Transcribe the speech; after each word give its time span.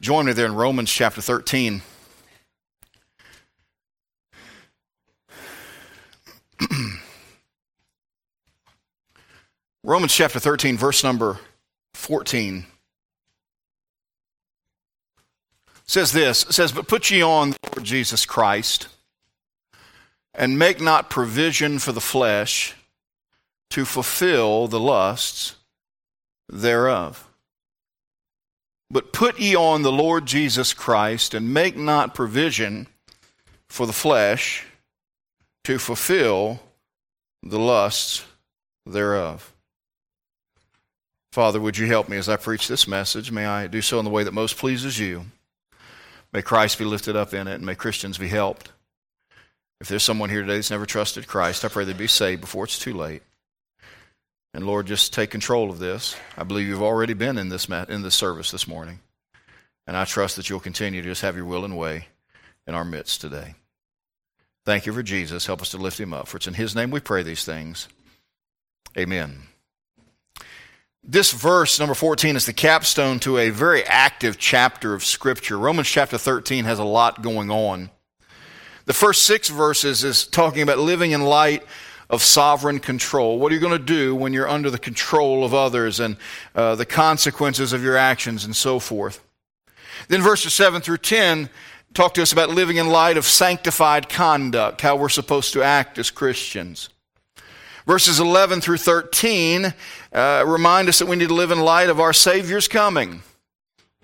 Join 0.00 0.26
me 0.26 0.32
there 0.32 0.46
in 0.46 0.54
Romans 0.54 0.90
chapter 0.90 1.20
13. 1.20 1.82
Romans 9.82 10.14
chapter 10.14 10.38
13, 10.38 10.76
verse 10.78 11.04
number 11.04 11.38
14 11.94 12.66
says 15.86 16.12
this 16.12 16.40
says, 16.50 16.72
But 16.72 16.88
put 16.88 17.10
ye 17.10 17.22
on 17.22 17.50
the 17.50 17.58
Lord 17.74 17.84
Jesus 17.84 18.26
Christ, 18.26 18.88
and 20.34 20.58
make 20.58 20.80
not 20.80 21.10
provision 21.10 21.78
for 21.78 21.92
the 21.92 22.00
flesh 22.00 22.74
to 23.70 23.84
fulfill 23.84 24.66
the 24.68 24.80
lusts 24.80 25.56
thereof. 26.48 27.28
But 28.90 29.12
put 29.12 29.38
ye 29.38 29.56
on 29.56 29.82
the 29.82 29.92
Lord 29.92 30.26
Jesus 30.26 30.72
Christ, 30.72 31.34
and 31.34 31.52
make 31.52 31.76
not 31.76 32.14
provision 32.14 32.86
for 33.68 33.86
the 33.86 33.92
flesh 33.92 34.64
to 35.64 35.78
fulfill 35.78 36.60
the 37.42 37.58
lusts 37.58 38.24
thereof. 38.86 39.52
Father, 41.32 41.60
would 41.60 41.76
you 41.76 41.86
help 41.86 42.08
me 42.08 42.16
as 42.16 42.28
I 42.28 42.36
preach 42.36 42.68
this 42.68 42.86
message? 42.86 43.32
May 43.32 43.46
I 43.46 43.66
do 43.66 43.82
so 43.82 43.98
in 43.98 44.04
the 44.04 44.10
way 44.10 44.22
that 44.22 44.32
most 44.32 44.56
pleases 44.56 44.98
you. 45.00 45.24
May 46.32 46.42
Christ 46.42 46.78
be 46.78 46.84
lifted 46.84 47.16
up 47.16 47.34
in 47.34 47.48
it, 47.48 47.54
and 47.54 47.66
may 47.66 47.74
Christians 47.74 48.18
be 48.18 48.28
helped. 48.28 48.70
If 49.80 49.88
there's 49.88 50.02
someone 50.02 50.30
here 50.30 50.42
today 50.42 50.54
that's 50.54 50.70
never 50.70 50.86
trusted 50.86 51.26
Christ, 51.26 51.64
I 51.64 51.68
pray 51.68 51.84
they 51.84 51.92
be 51.92 52.06
saved 52.06 52.40
before 52.40 52.64
it's 52.64 52.78
too 52.78 52.94
late. 52.94 53.22
And 54.54 54.64
Lord, 54.64 54.86
just 54.86 55.12
take 55.12 55.30
control 55.30 55.68
of 55.68 55.80
this. 55.80 56.16
I 56.38 56.44
believe 56.44 56.68
you've 56.68 56.80
already 56.80 57.12
been 57.12 57.38
in 57.38 57.48
this, 57.48 57.68
in 57.68 58.02
this 58.02 58.14
service 58.14 58.52
this 58.52 58.68
morning. 58.68 59.00
And 59.88 59.96
I 59.96 60.04
trust 60.04 60.36
that 60.36 60.48
you'll 60.48 60.60
continue 60.60 61.02
to 61.02 61.08
just 61.08 61.22
have 61.22 61.34
your 61.34 61.44
will 61.44 61.64
and 61.64 61.76
way 61.76 62.06
in 62.68 62.74
our 62.74 62.84
midst 62.84 63.20
today. 63.20 63.56
Thank 64.64 64.86
you 64.86 64.92
for 64.92 65.02
Jesus. 65.02 65.44
Help 65.44 65.60
us 65.60 65.72
to 65.72 65.76
lift 65.76 65.98
him 65.98 66.14
up. 66.14 66.28
For 66.28 66.36
it's 66.36 66.46
in 66.46 66.54
his 66.54 66.74
name 66.74 66.92
we 66.92 67.00
pray 67.00 67.24
these 67.24 67.44
things. 67.44 67.88
Amen. 68.96 69.42
This 71.02 71.32
verse, 71.32 71.80
number 71.80 71.94
14, 71.94 72.36
is 72.36 72.46
the 72.46 72.52
capstone 72.52 73.18
to 73.20 73.36
a 73.36 73.50
very 73.50 73.82
active 73.84 74.38
chapter 74.38 74.94
of 74.94 75.04
Scripture. 75.04 75.58
Romans 75.58 75.88
chapter 75.88 76.16
13 76.16 76.64
has 76.64 76.78
a 76.78 76.84
lot 76.84 77.22
going 77.22 77.50
on. 77.50 77.90
The 78.86 78.94
first 78.94 79.24
six 79.24 79.48
verses 79.48 80.04
is 80.04 80.26
talking 80.26 80.62
about 80.62 80.78
living 80.78 81.10
in 81.10 81.22
light 81.24 81.64
of 82.10 82.22
sovereign 82.22 82.78
control. 82.78 83.38
What 83.38 83.50
are 83.50 83.54
you 83.54 83.60
going 83.60 83.78
to 83.78 83.84
do 83.84 84.14
when 84.14 84.32
you're 84.32 84.48
under 84.48 84.70
the 84.70 84.78
control 84.78 85.44
of 85.44 85.54
others 85.54 86.00
and 86.00 86.16
uh, 86.54 86.74
the 86.74 86.86
consequences 86.86 87.72
of 87.72 87.82
your 87.82 87.96
actions 87.96 88.44
and 88.44 88.54
so 88.54 88.78
forth? 88.78 89.24
Then 90.08 90.22
verses 90.22 90.54
7 90.54 90.82
through 90.82 90.98
10 90.98 91.48
talk 91.94 92.14
to 92.14 92.22
us 92.22 92.32
about 92.32 92.50
living 92.50 92.76
in 92.76 92.88
light 92.88 93.16
of 93.16 93.24
sanctified 93.24 94.08
conduct, 94.08 94.80
how 94.80 94.96
we're 94.96 95.08
supposed 95.08 95.52
to 95.52 95.62
act 95.62 95.98
as 95.98 96.10
Christians. 96.10 96.88
Verses 97.86 98.18
11 98.18 98.60
through 98.60 98.78
13 98.78 99.74
uh, 100.12 100.44
remind 100.46 100.88
us 100.88 100.98
that 100.98 101.06
we 101.06 101.16
need 101.16 101.28
to 101.28 101.34
live 101.34 101.50
in 101.50 101.60
light 101.60 101.90
of 101.90 102.00
our 102.00 102.12
Savior's 102.12 102.66
coming. 102.66 103.22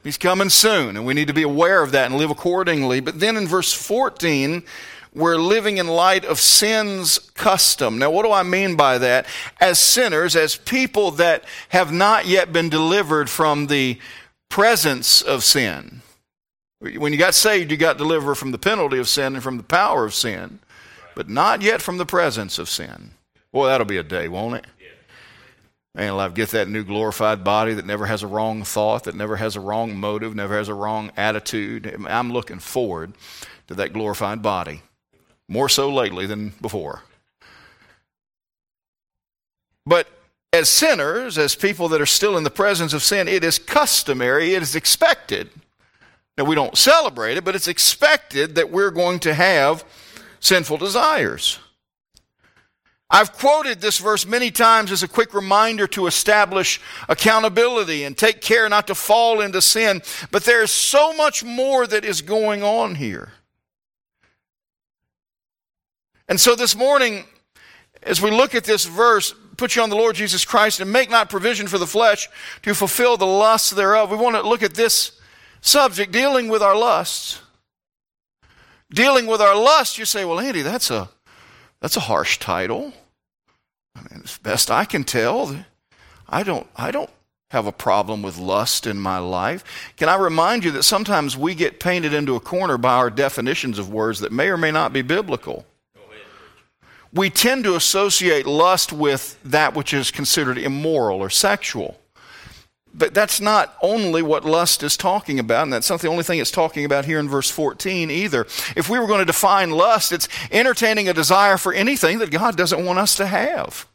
He's 0.02 0.18
coming 0.18 0.48
soon, 0.48 0.96
and 0.96 1.04
we 1.04 1.14
need 1.14 1.28
to 1.28 1.34
be 1.34 1.42
aware 1.42 1.82
of 1.82 1.92
that 1.92 2.06
and 2.06 2.16
live 2.16 2.30
accordingly. 2.30 3.00
But 3.00 3.20
then 3.20 3.36
in 3.36 3.46
verse 3.46 3.72
14, 3.72 4.62
we're 5.14 5.38
living 5.38 5.78
in 5.78 5.88
light 5.88 6.24
of 6.24 6.38
sin's 6.38 7.18
custom. 7.34 7.98
Now, 7.98 8.10
what 8.10 8.24
do 8.24 8.32
I 8.32 8.42
mean 8.42 8.76
by 8.76 8.98
that? 8.98 9.26
As 9.60 9.78
sinners, 9.78 10.36
as 10.36 10.56
people 10.56 11.10
that 11.12 11.44
have 11.70 11.92
not 11.92 12.26
yet 12.26 12.52
been 12.52 12.68
delivered 12.68 13.28
from 13.28 13.66
the 13.66 13.98
presence 14.48 15.20
of 15.22 15.44
sin. 15.44 16.02
When 16.80 17.12
you 17.12 17.18
got 17.18 17.34
saved, 17.34 17.70
you 17.70 17.76
got 17.76 17.98
delivered 17.98 18.36
from 18.36 18.52
the 18.52 18.58
penalty 18.58 18.98
of 18.98 19.08
sin 19.08 19.34
and 19.34 19.42
from 19.42 19.56
the 19.56 19.62
power 19.62 20.04
of 20.04 20.14
sin, 20.14 20.60
but 21.14 21.28
not 21.28 21.60
yet 21.60 21.82
from 21.82 21.98
the 21.98 22.06
presence 22.06 22.58
of 22.58 22.68
sin. 22.68 23.10
Boy, 23.52 23.66
that'll 23.66 23.84
be 23.86 23.96
a 23.96 24.02
day, 24.02 24.28
won't 24.28 24.56
it? 24.56 24.66
And 25.94 26.10
I'll 26.10 26.30
get 26.30 26.50
that 26.50 26.68
new 26.68 26.84
glorified 26.84 27.42
body 27.42 27.74
that 27.74 27.84
never 27.84 28.06
has 28.06 28.22
a 28.22 28.28
wrong 28.28 28.62
thought, 28.62 29.04
that 29.04 29.16
never 29.16 29.36
has 29.36 29.56
a 29.56 29.60
wrong 29.60 29.96
motive, 29.96 30.36
never 30.36 30.56
has 30.56 30.68
a 30.68 30.74
wrong 30.74 31.10
attitude. 31.16 31.92
I'm 32.08 32.32
looking 32.32 32.60
forward 32.60 33.12
to 33.66 33.74
that 33.74 33.92
glorified 33.92 34.40
body. 34.40 34.82
More 35.50 35.68
so 35.68 35.92
lately 35.92 36.26
than 36.26 36.54
before. 36.62 37.02
But 39.84 40.06
as 40.52 40.68
sinners, 40.68 41.36
as 41.38 41.56
people 41.56 41.88
that 41.88 42.00
are 42.00 42.06
still 42.06 42.38
in 42.38 42.44
the 42.44 42.50
presence 42.50 42.92
of 42.92 43.02
sin, 43.02 43.26
it 43.26 43.42
is 43.42 43.58
customary, 43.58 44.54
it 44.54 44.62
is 44.62 44.76
expected. 44.76 45.50
Now, 46.38 46.44
we 46.44 46.54
don't 46.54 46.78
celebrate 46.78 47.36
it, 47.36 47.44
but 47.44 47.56
it's 47.56 47.66
expected 47.66 48.54
that 48.54 48.70
we're 48.70 48.92
going 48.92 49.18
to 49.20 49.34
have 49.34 49.84
sinful 50.38 50.76
desires. 50.76 51.58
I've 53.10 53.32
quoted 53.32 53.80
this 53.80 53.98
verse 53.98 54.24
many 54.24 54.52
times 54.52 54.92
as 54.92 55.02
a 55.02 55.08
quick 55.08 55.34
reminder 55.34 55.88
to 55.88 56.06
establish 56.06 56.80
accountability 57.08 58.04
and 58.04 58.16
take 58.16 58.40
care 58.40 58.68
not 58.68 58.86
to 58.86 58.94
fall 58.94 59.40
into 59.40 59.60
sin. 59.60 60.00
But 60.30 60.44
there's 60.44 60.70
so 60.70 61.12
much 61.12 61.42
more 61.42 61.88
that 61.88 62.04
is 62.04 62.22
going 62.22 62.62
on 62.62 62.94
here. 62.94 63.32
And 66.30 66.40
so 66.40 66.54
this 66.54 66.76
morning, 66.76 67.24
as 68.04 68.22
we 68.22 68.30
look 68.30 68.54
at 68.54 68.62
this 68.62 68.86
verse, 68.86 69.34
put 69.56 69.74
you 69.74 69.82
on 69.82 69.90
the 69.90 69.96
Lord 69.96 70.14
Jesus 70.14 70.44
Christ 70.44 70.78
and 70.78 70.92
make 70.92 71.10
not 71.10 71.28
provision 71.28 71.66
for 71.66 71.76
the 71.76 71.88
flesh 71.88 72.28
to 72.62 72.72
fulfill 72.72 73.16
the 73.16 73.26
lusts 73.26 73.70
thereof. 73.70 74.12
We 74.12 74.16
want 74.16 74.36
to 74.36 74.48
look 74.48 74.62
at 74.62 74.74
this 74.74 75.20
subject, 75.60 76.12
dealing 76.12 76.48
with 76.48 76.62
our 76.62 76.78
lusts. 76.78 77.40
Dealing 78.90 79.26
with 79.26 79.40
our 79.40 79.56
lusts, 79.56 79.98
you 79.98 80.04
say, 80.04 80.24
well, 80.24 80.38
Andy, 80.38 80.62
that's 80.62 80.90
a 80.90 81.10
that's 81.80 81.96
a 81.96 82.00
harsh 82.00 82.38
title. 82.38 82.92
I 83.96 84.00
mean, 84.00 84.22
as 84.22 84.38
best 84.38 84.70
I 84.70 84.84
can 84.84 85.02
tell, 85.02 85.64
I 86.28 86.44
don't, 86.44 86.66
I 86.76 86.92
don't 86.92 87.10
have 87.50 87.66
a 87.66 87.72
problem 87.72 88.22
with 88.22 88.38
lust 88.38 88.86
in 88.86 89.00
my 89.00 89.18
life. 89.18 89.64
Can 89.96 90.08
I 90.08 90.14
remind 90.14 90.62
you 90.62 90.70
that 90.72 90.84
sometimes 90.84 91.36
we 91.36 91.56
get 91.56 91.80
painted 91.80 92.14
into 92.14 92.36
a 92.36 92.40
corner 92.40 92.78
by 92.78 92.94
our 92.94 93.10
definitions 93.10 93.80
of 93.80 93.92
words 93.92 94.20
that 94.20 94.30
may 94.30 94.48
or 94.48 94.56
may 94.56 94.70
not 94.70 94.92
be 94.92 95.02
biblical? 95.02 95.64
We 97.12 97.30
tend 97.30 97.64
to 97.64 97.74
associate 97.74 98.46
lust 98.46 98.92
with 98.92 99.38
that 99.44 99.74
which 99.74 99.92
is 99.92 100.10
considered 100.10 100.58
immoral 100.58 101.20
or 101.20 101.30
sexual. 101.30 101.98
But 102.92 103.14
that's 103.14 103.40
not 103.40 103.76
only 103.82 104.20
what 104.20 104.44
lust 104.44 104.82
is 104.82 104.96
talking 104.96 105.38
about, 105.38 105.64
and 105.64 105.72
that's 105.72 105.90
not 105.90 106.00
the 106.00 106.08
only 106.08 106.24
thing 106.24 106.40
it's 106.40 106.50
talking 106.50 106.84
about 106.84 107.04
here 107.04 107.20
in 107.20 107.28
verse 107.28 107.50
14 107.50 108.10
either. 108.10 108.42
If 108.76 108.88
we 108.88 108.98
were 108.98 109.06
going 109.06 109.20
to 109.20 109.24
define 109.24 109.70
lust, 109.70 110.12
it's 110.12 110.28
entertaining 110.50 111.08
a 111.08 111.14
desire 111.14 111.56
for 111.56 111.72
anything 111.72 112.18
that 112.18 112.30
God 112.30 112.56
doesn't 112.56 112.84
want 112.84 112.98
us 112.98 113.16
to 113.16 113.26
have. 113.26 113.86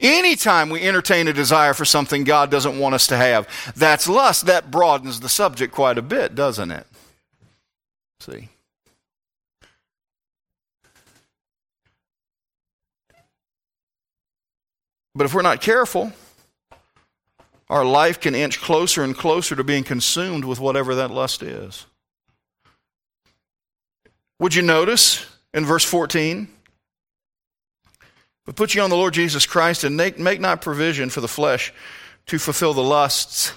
Anytime 0.00 0.70
we 0.70 0.80
entertain 0.80 1.28
a 1.28 1.32
desire 1.32 1.74
for 1.74 1.84
something 1.84 2.24
God 2.24 2.50
doesn't 2.50 2.78
want 2.78 2.94
us 2.94 3.06
to 3.08 3.16
have, 3.16 3.46
that's 3.76 4.08
lust. 4.08 4.46
That 4.46 4.70
broadens 4.70 5.20
the 5.20 5.28
subject 5.28 5.74
quite 5.74 5.98
a 5.98 6.02
bit, 6.02 6.34
doesn't 6.34 6.70
it? 6.70 6.86
See? 8.18 8.48
But 15.14 15.24
if 15.24 15.34
we're 15.34 15.42
not 15.42 15.60
careful, 15.60 16.12
our 17.68 17.84
life 17.84 18.20
can 18.20 18.34
inch 18.34 18.60
closer 18.60 19.02
and 19.02 19.16
closer 19.16 19.56
to 19.56 19.64
being 19.64 19.84
consumed 19.84 20.44
with 20.44 20.60
whatever 20.60 20.94
that 20.96 21.10
lust 21.10 21.42
is. 21.42 21.86
Would 24.38 24.54
you 24.54 24.62
notice 24.62 25.26
in 25.52 25.64
verse 25.64 25.84
14? 25.84 26.48
But 28.46 28.56
put 28.56 28.74
you 28.74 28.82
on 28.82 28.90
the 28.90 28.96
Lord 28.96 29.14
Jesus 29.14 29.46
Christ 29.46 29.84
and 29.84 29.96
make, 29.96 30.18
make 30.18 30.40
not 30.40 30.62
provision 30.62 31.10
for 31.10 31.20
the 31.20 31.28
flesh 31.28 31.72
to 32.26 32.38
fulfill 32.38 32.74
the 32.74 32.82
lusts, 32.82 33.52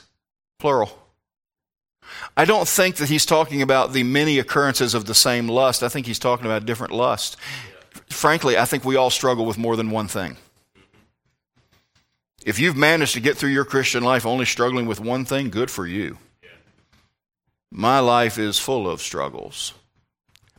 plural. 0.60 1.00
I 2.36 2.46
don't 2.46 2.68
think 2.68 2.98
that 2.98 3.10
he's 3.10 3.26
talking 3.26 3.62
about 3.62 3.94
the 3.94 4.04
many 4.04 4.40
occurrences 4.40 4.94
of 4.94 5.06
the 5.06 5.16
same 5.16 5.48
lust. 5.48 5.84
I 5.84 5.90
think 5.90 6.06
he's 6.06 6.20
talking 6.20 6.46
about 6.46 6.66
different 6.66 6.94
lust. 6.94 7.38
Frankly, 8.10 8.58
I 8.58 8.66
think 8.66 8.84
we 8.84 8.96
all 8.96 9.10
struggle 9.10 9.46
with 9.46 9.58
more 9.58 9.76
than 9.76 9.90
one 9.90 10.08
thing. 10.08 10.38
If 12.46 12.60
you've 12.60 12.76
managed 12.76 13.14
to 13.14 13.22
get 13.22 13.38
through 13.38 13.52
your 13.52 13.64
Christian 13.64 14.04
life 14.04 14.26
only 14.26 14.46
struggling 14.46 14.86
with 14.86 15.00
one 15.00 15.24
thing, 15.24 15.50
good 15.50 15.72
for 15.72 15.88
you. 15.88 16.18
My 17.72 18.00
life 18.00 18.38
is 18.38 18.60
full 18.60 18.90
of 18.90 19.02
struggles. 19.02 19.74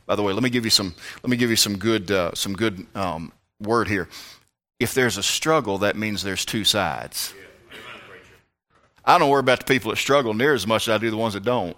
By 0.05 0.15
the 0.15 0.23
way, 0.23 0.33
let 0.33 0.43
me 0.43 0.49
give 0.49 0.65
you 0.65 0.71
some. 0.71 0.95
Let 1.23 1.29
me 1.29 1.37
give 1.37 1.49
you 1.49 1.55
some 1.55 1.77
good, 1.77 2.11
uh, 2.11 2.31
some 2.33 2.53
good 2.53 2.85
um, 2.95 3.31
word 3.61 3.87
here. 3.87 4.09
If 4.79 4.93
there's 4.93 5.17
a 5.17 5.23
struggle, 5.23 5.77
that 5.79 5.95
means 5.95 6.23
there's 6.23 6.43
two 6.43 6.63
sides. 6.63 7.33
I 9.05 9.17
don't 9.17 9.29
worry 9.29 9.39
about 9.39 9.59
the 9.59 9.65
people 9.65 9.91
that 9.91 9.97
struggle 9.97 10.33
near 10.33 10.53
as 10.53 10.65
much 10.65 10.87
as 10.87 10.95
I 10.95 10.97
do 10.97 11.11
the 11.11 11.17
ones 11.17 11.35
that 11.35 11.43
don't. 11.43 11.77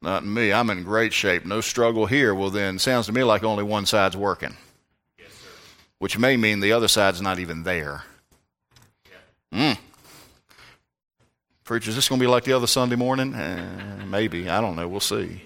Not 0.00 0.24
me. 0.24 0.52
I'm 0.52 0.70
in 0.70 0.84
great 0.84 1.12
shape. 1.12 1.44
No 1.44 1.60
struggle 1.60 2.06
here. 2.06 2.34
Well, 2.34 2.50
then, 2.50 2.78
sounds 2.78 3.06
to 3.06 3.12
me 3.12 3.24
like 3.24 3.42
only 3.42 3.64
one 3.64 3.86
side's 3.86 4.16
working 4.16 4.56
which 6.04 6.18
may 6.18 6.36
mean 6.36 6.60
the 6.60 6.70
other 6.70 6.86
side's 6.86 7.22
not 7.22 7.38
even 7.38 7.62
there. 7.62 8.02
Mm. 9.54 9.78
Preacher, 11.64 11.88
is 11.88 11.96
this 11.96 12.10
going 12.10 12.18
to 12.18 12.22
be 12.22 12.30
like 12.30 12.44
the 12.44 12.52
other 12.52 12.66
Sunday 12.66 12.94
morning? 12.94 13.32
Eh, 13.32 14.04
maybe. 14.04 14.50
I 14.50 14.60
don't 14.60 14.76
know. 14.76 14.86
We'll 14.86 15.00
see. 15.00 15.40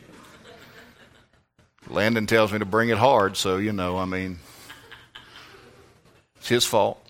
Landon 1.86 2.26
tells 2.26 2.52
me 2.52 2.58
to 2.58 2.64
bring 2.64 2.88
it 2.88 2.98
hard, 2.98 3.36
so, 3.36 3.58
you 3.58 3.72
know, 3.72 3.98
I 3.98 4.04
mean, 4.04 4.40
it's 6.38 6.48
his 6.48 6.64
fault. 6.64 7.00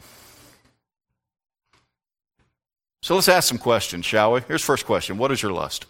So 3.01 3.15
let's 3.15 3.29
ask 3.29 3.49
some 3.49 3.57
questions, 3.57 4.05
shall 4.05 4.35
we? 4.35 4.43
Here's 4.43 4.63
first 4.63 4.85
question 4.85 5.17
What 5.17 5.33
is 5.33 5.41
your 5.41 5.53
lust? 5.53 5.87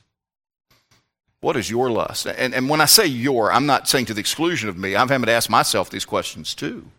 What 1.40 1.56
is 1.56 1.68
your 1.68 1.90
lust? 1.90 2.28
And, 2.28 2.54
and 2.54 2.68
when 2.68 2.80
I 2.80 2.84
say 2.84 3.06
your, 3.06 3.52
I'm 3.52 3.66
not 3.66 3.88
saying 3.88 4.04
to 4.06 4.14
the 4.14 4.20
exclusion 4.20 4.68
of 4.68 4.78
me. 4.78 4.94
I'm 4.94 5.08
having 5.08 5.26
to 5.26 5.32
ask 5.32 5.50
myself 5.50 5.90
these 5.90 6.04
questions 6.04 6.54
too. 6.54 6.92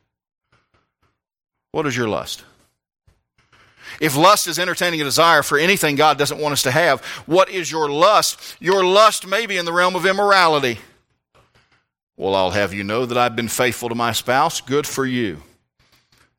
What 1.71 1.85
is 1.85 1.95
your 1.95 2.07
lust? 2.07 2.43
If 3.99 4.15
lust 4.15 4.47
is 4.47 4.59
entertaining 4.59 5.01
a 5.01 5.03
desire 5.03 5.43
for 5.43 5.57
anything 5.57 5.95
God 5.95 6.17
doesn't 6.17 6.39
want 6.39 6.53
us 6.53 6.63
to 6.63 6.71
have, 6.71 7.03
what 7.25 7.49
is 7.49 7.71
your 7.71 7.89
lust? 7.89 8.55
Your 8.59 8.83
lust 8.85 9.25
may 9.27 9.45
be 9.45 9.57
in 9.57 9.65
the 9.65 9.73
realm 9.73 9.95
of 9.95 10.05
immorality. 10.05 10.79
Well, 12.15 12.35
I'll 12.35 12.51
have 12.51 12.73
you 12.73 12.83
know 12.83 13.05
that 13.05 13.17
I've 13.17 13.35
been 13.35 13.47
faithful 13.47 13.89
to 13.89 13.95
my 13.95 14.11
spouse. 14.11 14.61
Good 14.61 14.85
for 14.85 15.05
you. 15.05 15.41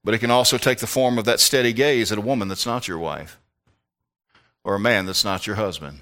But 0.04 0.14
it 0.14 0.18
can 0.18 0.30
also 0.30 0.58
take 0.58 0.78
the 0.78 0.86
form 0.86 1.18
of 1.18 1.24
that 1.24 1.40
steady 1.40 1.72
gaze 1.72 2.12
at 2.12 2.18
a 2.18 2.22
woman 2.22 2.48
that's 2.48 2.66
not 2.66 2.88
your 2.88 2.98
wife 2.98 3.38
or 4.64 4.74
a 4.74 4.80
man 4.80 5.06
that's 5.06 5.24
not 5.24 5.46
your 5.46 5.56
husband. 5.56 6.00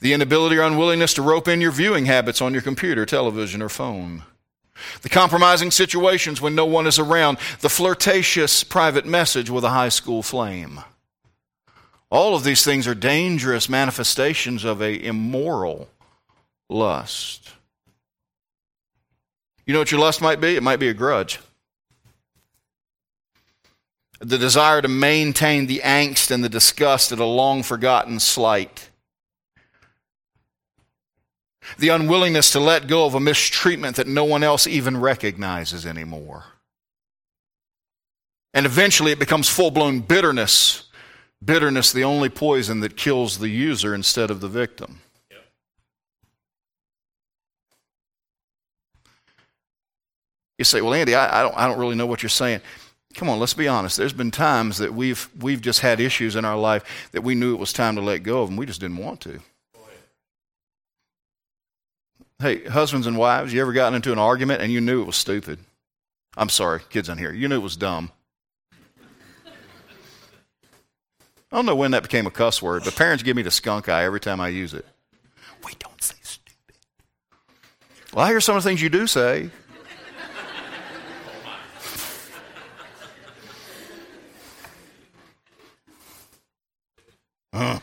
The 0.00 0.12
inability 0.12 0.56
or 0.56 0.62
unwillingness 0.62 1.14
to 1.14 1.22
rope 1.22 1.48
in 1.48 1.60
your 1.60 1.70
viewing 1.70 2.06
habits 2.06 2.40
on 2.40 2.52
your 2.52 2.62
computer, 2.62 3.06
television, 3.06 3.62
or 3.62 3.68
phone. 3.68 4.22
The 5.02 5.08
compromising 5.08 5.70
situations 5.70 6.40
when 6.40 6.54
no 6.54 6.66
one 6.66 6.86
is 6.86 6.98
around. 6.98 7.38
The 7.60 7.68
flirtatious 7.68 8.64
private 8.64 9.06
message 9.06 9.50
with 9.50 9.64
a 9.64 9.70
high 9.70 9.88
school 9.88 10.22
flame. 10.22 10.80
All 12.10 12.34
of 12.34 12.44
these 12.44 12.64
things 12.64 12.86
are 12.86 12.94
dangerous 12.94 13.68
manifestations 13.68 14.64
of 14.64 14.80
a 14.80 15.04
immoral 15.04 15.88
lust. 16.68 17.50
You 19.64 19.72
know 19.72 19.80
what 19.80 19.90
your 19.90 20.00
lust 20.00 20.20
might 20.22 20.40
be? 20.40 20.56
It 20.56 20.62
might 20.62 20.78
be 20.78 20.88
a 20.88 20.94
grudge 20.94 21.40
the 24.20 24.38
desire 24.38 24.80
to 24.80 24.88
maintain 24.88 25.66
the 25.66 25.80
angst 25.84 26.30
and 26.30 26.42
the 26.42 26.48
disgust 26.48 27.12
at 27.12 27.18
a 27.18 27.24
long 27.24 27.62
forgotten 27.62 28.18
slight, 28.18 28.85
the 31.78 31.88
unwillingness 31.88 32.50
to 32.52 32.60
let 32.60 32.86
go 32.86 33.06
of 33.06 33.14
a 33.14 33.20
mistreatment 33.20 33.96
that 33.96 34.06
no 34.06 34.24
one 34.24 34.42
else 34.42 34.66
even 34.66 34.96
recognizes 34.96 35.86
anymore. 35.86 36.44
And 38.54 38.64
eventually 38.64 39.12
it 39.12 39.18
becomes 39.18 39.48
full 39.48 39.70
blown 39.70 40.00
bitterness. 40.00 40.84
Bitterness, 41.44 41.92
the 41.92 42.04
only 42.04 42.30
poison 42.30 42.80
that 42.80 42.96
kills 42.96 43.38
the 43.38 43.48
user 43.48 43.94
instead 43.94 44.30
of 44.30 44.40
the 44.40 44.48
victim. 44.48 45.00
You 50.58 50.64
say, 50.64 50.80
well, 50.80 50.94
Andy, 50.94 51.14
I, 51.14 51.40
I, 51.40 51.42
don't, 51.42 51.56
I 51.56 51.66
don't 51.66 51.78
really 51.78 51.96
know 51.96 52.06
what 52.06 52.22
you're 52.22 52.30
saying. 52.30 52.62
Come 53.14 53.28
on, 53.28 53.38
let's 53.38 53.54
be 53.54 53.68
honest. 53.68 53.96
There's 53.96 54.12
been 54.12 54.30
times 54.30 54.78
that 54.78 54.94
we've, 54.94 55.28
we've 55.40 55.60
just 55.60 55.80
had 55.80 56.00
issues 56.00 56.36
in 56.36 56.44
our 56.44 56.56
life 56.56 57.10
that 57.12 57.22
we 57.22 57.34
knew 57.34 57.54
it 57.54 57.58
was 57.58 57.72
time 57.72 57.96
to 57.96 58.02
let 58.02 58.22
go 58.22 58.42
of, 58.42 58.48
and 58.48 58.58
we 58.58 58.66
just 58.66 58.80
didn't 58.80 58.98
want 58.98 59.20
to. 59.22 59.40
Hey, 62.38 62.64
husbands 62.64 63.06
and 63.06 63.16
wives, 63.16 63.52
you 63.52 63.62
ever 63.62 63.72
gotten 63.72 63.94
into 63.94 64.12
an 64.12 64.18
argument 64.18 64.60
and 64.60 64.70
you 64.70 64.80
knew 64.80 65.00
it 65.00 65.06
was 65.06 65.16
stupid? 65.16 65.58
I'm 66.36 66.50
sorry, 66.50 66.80
kids 66.90 67.08
on 67.08 67.16
here. 67.16 67.32
You 67.32 67.48
knew 67.48 67.56
it 67.56 67.62
was 67.62 67.76
dumb. 67.76 68.10
I 71.50 71.56
don't 71.56 71.64
know 71.64 71.76
when 71.76 71.92
that 71.92 72.02
became 72.02 72.26
a 72.26 72.30
cuss 72.30 72.60
word, 72.60 72.82
but 72.84 72.94
parents 72.94 73.22
give 73.22 73.36
me 73.36 73.42
the 73.42 73.50
skunk 73.50 73.88
eye 73.88 74.04
every 74.04 74.20
time 74.20 74.40
I 74.40 74.48
use 74.48 74.74
it. 74.74 74.84
We 75.64 75.72
don't 75.78 76.02
say 76.02 76.16
stupid. 76.22 76.74
Well, 78.12 78.26
I 78.26 78.28
hear 78.28 78.40
some 78.40 78.56
of 78.56 78.62
the 78.62 78.68
things 78.68 78.82
you 78.82 78.90
do 78.90 79.06
say. 79.06 79.50
Huh. 87.54 87.80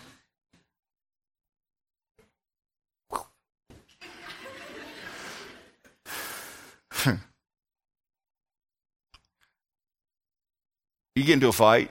You 11.24 11.28
get 11.28 11.34
into 11.34 11.48
a 11.48 11.54
fight 11.54 11.90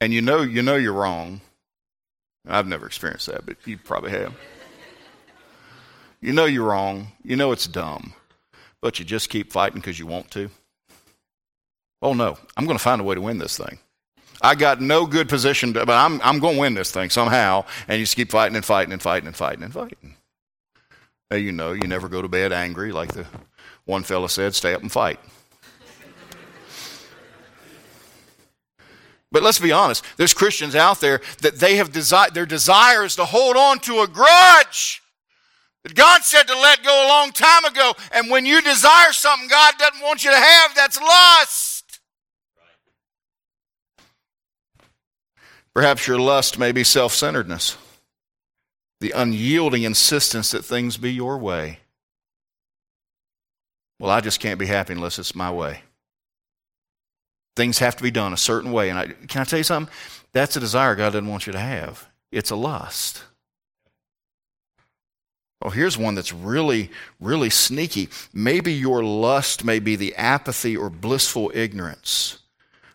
and 0.00 0.12
you 0.12 0.20
know 0.20 0.40
you 0.42 0.62
know 0.62 0.74
you're 0.76 0.92
wrong. 0.92 1.40
I've 2.48 2.66
never 2.66 2.86
experienced 2.86 3.26
that, 3.26 3.46
but 3.46 3.56
you 3.66 3.78
probably 3.78 4.10
have. 4.10 4.34
You 6.20 6.32
know 6.32 6.44
you're 6.44 6.66
wrong. 6.66 7.08
You 7.22 7.36
know 7.36 7.52
it's 7.52 7.66
dumb, 7.66 8.14
but 8.80 8.98
you 8.98 9.04
just 9.04 9.28
keep 9.28 9.52
fighting 9.52 9.80
because 9.80 9.98
you 9.98 10.06
want 10.06 10.30
to. 10.32 10.50
Oh 12.00 12.14
no, 12.14 12.38
I'm 12.56 12.64
going 12.64 12.78
to 12.78 12.82
find 12.82 13.00
a 13.00 13.04
way 13.04 13.14
to 13.14 13.20
win 13.20 13.38
this 13.38 13.56
thing. 13.56 13.78
I 14.40 14.56
got 14.56 14.80
no 14.80 15.06
good 15.06 15.28
position, 15.28 15.72
to, 15.74 15.86
but 15.86 15.94
I'm, 15.94 16.20
I'm 16.22 16.40
going 16.40 16.54
to 16.54 16.60
win 16.60 16.74
this 16.74 16.90
thing 16.90 17.10
somehow. 17.10 17.64
And 17.86 17.98
you 17.98 18.04
just 18.04 18.16
keep 18.16 18.30
fighting 18.30 18.56
and 18.56 18.64
fighting 18.64 18.92
and 18.92 19.00
fighting 19.00 19.28
and 19.28 19.36
fighting 19.36 19.62
and 19.62 19.72
fighting. 19.72 20.16
Now, 21.30 21.36
you 21.36 21.52
know, 21.52 21.72
you 21.72 21.86
never 21.86 22.08
go 22.08 22.20
to 22.20 22.28
bed 22.28 22.52
angry, 22.52 22.90
like 22.90 23.12
the 23.12 23.24
one 23.84 24.02
fella 24.02 24.28
said, 24.28 24.56
stay 24.56 24.74
up 24.74 24.82
and 24.82 24.90
fight. 24.90 25.20
But 29.32 29.42
let's 29.42 29.58
be 29.58 29.72
honest, 29.72 30.04
there's 30.18 30.34
Christians 30.34 30.76
out 30.76 31.00
there 31.00 31.22
that 31.40 31.58
they 31.58 31.76
have 31.76 31.90
desi- 31.90 32.34
their 32.34 32.46
desire 32.46 33.04
is 33.04 33.16
to 33.16 33.24
hold 33.24 33.56
on 33.56 33.78
to 33.80 34.02
a 34.02 34.06
grudge 34.06 35.02
that 35.84 35.94
God 35.94 36.22
said 36.22 36.44
to 36.44 36.54
let 36.54 36.84
go 36.84 37.06
a 37.06 37.08
long 37.08 37.32
time 37.32 37.64
ago. 37.64 37.94
And 38.12 38.30
when 38.30 38.44
you 38.44 38.60
desire 38.60 39.12
something 39.12 39.48
God 39.48 39.74
doesn't 39.78 40.02
want 40.02 40.22
you 40.22 40.30
to 40.30 40.36
have, 40.36 40.74
that's 40.74 41.00
lust. 41.00 42.00
Perhaps 45.74 46.06
your 46.06 46.18
lust 46.18 46.58
may 46.58 46.70
be 46.70 46.84
self 46.84 47.14
centeredness, 47.14 47.78
the 49.00 49.12
unyielding 49.12 49.84
insistence 49.84 50.50
that 50.50 50.62
things 50.62 50.98
be 50.98 51.10
your 51.10 51.38
way. 51.38 51.78
Well, 53.98 54.10
I 54.10 54.20
just 54.20 54.40
can't 54.40 54.58
be 54.58 54.66
happy 54.66 54.92
unless 54.92 55.18
it's 55.18 55.34
my 55.34 55.50
way. 55.50 55.80
Things 57.54 57.78
have 57.78 57.96
to 57.96 58.02
be 58.02 58.10
done 58.10 58.32
a 58.32 58.38
certain 58.38 58.72
way. 58.72 58.88
And 58.90 58.98
I, 58.98 59.06
can 59.06 59.42
I 59.42 59.44
tell 59.44 59.58
you 59.58 59.64
something? 59.64 59.92
That's 60.32 60.56
a 60.56 60.60
desire 60.60 60.94
God 60.94 61.12
doesn't 61.12 61.28
want 61.28 61.46
you 61.46 61.52
to 61.52 61.58
have. 61.58 62.08
It's 62.30 62.50
a 62.50 62.56
lust. 62.56 63.24
Oh, 65.60 65.70
here's 65.70 65.96
one 65.96 66.16
that's 66.16 66.32
really, 66.32 66.90
really 67.20 67.50
sneaky. 67.50 68.08
Maybe 68.32 68.72
your 68.72 69.04
lust 69.04 69.64
may 69.64 69.78
be 69.78 69.94
the 69.94 70.14
apathy 70.16 70.76
or 70.76 70.90
blissful 70.90 71.52
ignorance 71.54 72.38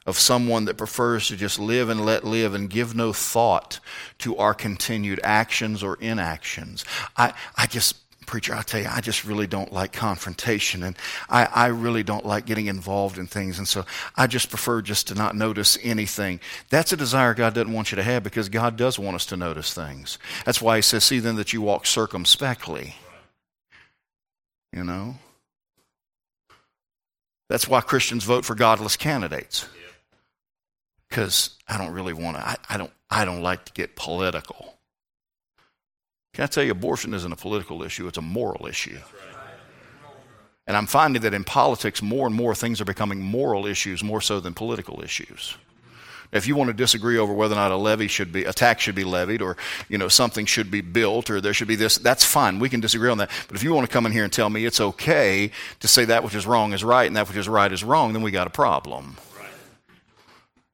of 0.06 0.18
someone 0.18 0.66
that 0.66 0.78
prefers 0.78 1.28
to 1.28 1.38
just 1.38 1.60
live 1.60 1.90
and 1.90 2.06
let 2.06 2.24
live 2.26 2.54
and 2.54 2.70
give 2.70 2.96
no 2.96 3.14
thought 3.14 3.80
to 4.20 4.36
our 4.38 4.54
continued 4.54 5.20
actions 5.24 5.84
or 5.84 5.98
inactions. 6.02 6.84
I, 7.16 7.34
I 7.56 7.68
just, 7.68 7.96
preacher, 8.28 8.54
I 8.54 8.62
tell 8.62 8.82
you, 8.82 8.90
I 8.92 9.02
just 9.02 9.26
really 9.26 9.48
don't 9.48 9.74
like 9.74 9.92
confrontation 9.92 10.84
and 10.84 10.96
I, 11.30 11.46
I 11.46 11.68
really 11.68 12.04
don't 12.04 12.26
like 12.26 12.46
getting 12.46 12.68
involved 12.68 13.18
in 13.18 13.26
things. 13.26 13.58
And 13.58 13.68
so 13.68 13.86
I 14.16 14.28
just 14.28 14.50
prefer 14.50 14.84
just 14.84 15.08
to 15.08 15.16
not 15.16 15.36
notice 15.36 15.78
anything. 15.82 16.40
That's 16.70 16.92
a 16.92 16.98
desire 16.98 17.34
God 17.34 17.56
doesn't 17.56 17.74
want 17.74 17.92
you 17.92 17.96
to 17.96 18.04
have 18.04 18.24
because 18.24 18.50
God 18.50 18.78
does 18.78 19.00
want 19.00 19.16
us 19.16 19.26
to 19.28 19.38
notice 19.38 19.74
things. 19.74 20.20
That's 20.46 20.62
why 20.62 20.76
He 20.76 20.84
says, 20.84 21.04
see 21.04 21.20
then 21.20 21.38
that 21.38 21.54
you 21.54 21.62
walk 21.62 21.88
circumspectly. 21.88 22.96
You 24.72 24.84
know? 24.84 25.16
That's 27.50 27.68
why 27.68 27.82
Christians 27.82 28.26
vote 28.26 28.46
for 28.46 28.54
godless 28.54 28.98
candidates 28.98 29.68
because 31.10 31.56
I 31.68 31.78
don't 31.78 31.92
really 31.92 32.14
want 32.14 32.38
to. 32.38 32.48
I, 32.48 32.56
I, 32.70 32.78
don't. 32.78 32.92
I 33.10 33.26
don't 33.26 33.42
like 33.42 33.66
to 33.66 33.74
get 33.74 33.96
political. 33.96 34.77
Can 36.38 36.44
I 36.44 36.46
tell 36.46 36.64
you, 36.64 36.70
abortion 36.70 37.16
isn't 37.16 37.32
a 37.32 37.36
political 37.36 37.82
issue; 37.82 38.08
it's 38.08 38.20
a 38.20 38.22
moral 38.22 38.68
issue. 38.68 39.00
And 40.68 40.78
I'm 40.78 40.86
finding 40.86 41.24
that 41.24 41.34
in 41.34 41.44
politics, 41.44 42.04
more 42.04 42.28
and 42.28 42.36
more 42.36 42.54
things 42.54 42.80
are 42.80 42.86
becoming 42.86 43.20
moral 43.20 43.66
issues 43.66 44.04
more 44.04 44.22
so 44.22 44.40
than 44.40 44.54
political 44.54 45.02
issues. 45.04 45.58
If 46.32 46.46
you 46.46 46.56
want 46.56 46.68
to 46.68 46.76
disagree 46.76 47.18
over 47.18 47.34
whether 47.34 47.56
or 47.56 47.58
not 47.58 47.72
a 47.72 47.76
levy 47.76 48.08
should 48.08 48.32
be, 48.32 48.44
a 48.44 48.54
tax 48.54 48.84
should 48.84 48.94
be 48.94 49.04
levied, 49.04 49.42
or 49.42 49.58
you 49.90 49.98
know 49.98 50.10
something 50.10 50.46
should 50.46 50.70
be 50.70 50.82
built, 50.82 51.32
or 51.32 51.42
there 51.42 51.56
should 51.56 51.68
be 51.68 51.76
this, 51.76 51.98
that's 51.98 52.24
fine. 52.24 52.60
We 52.60 52.70
can 52.70 52.82
disagree 52.82 53.10
on 53.10 53.18
that. 53.18 53.32
But 53.48 53.58
if 53.58 53.64
you 53.64 53.74
want 53.74 53.88
to 53.88 53.92
come 53.92 54.06
in 54.06 54.12
here 54.12 54.24
and 54.24 54.32
tell 54.32 54.52
me 54.52 54.64
it's 54.64 54.80
okay 54.80 55.50
to 55.80 55.88
say 55.88 56.06
that 56.06 56.24
which 56.24 56.36
is 56.36 56.46
wrong 56.46 56.72
is 56.72 56.84
right 56.84 57.08
and 57.08 57.16
that 57.16 57.28
which 57.28 57.38
is 57.38 57.50
right 57.50 57.72
is 57.72 57.84
wrong, 57.84 58.14
then 58.14 58.22
we 58.22 58.30
got 58.30 58.46
a 58.46 58.52
problem. 58.52 59.18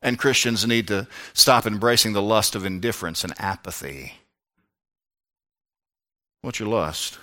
And 0.02 0.20
Christians 0.20 0.68
need 0.68 0.90
to 0.90 1.08
stop 1.34 1.66
embracing 1.66 2.12
the 2.12 2.22
lust 2.22 2.54
of 2.54 2.66
indifference 2.66 3.24
and 3.24 3.34
apathy. 3.40 4.16
What's 6.44 6.60
your 6.60 6.70
lust? 6.70 7.18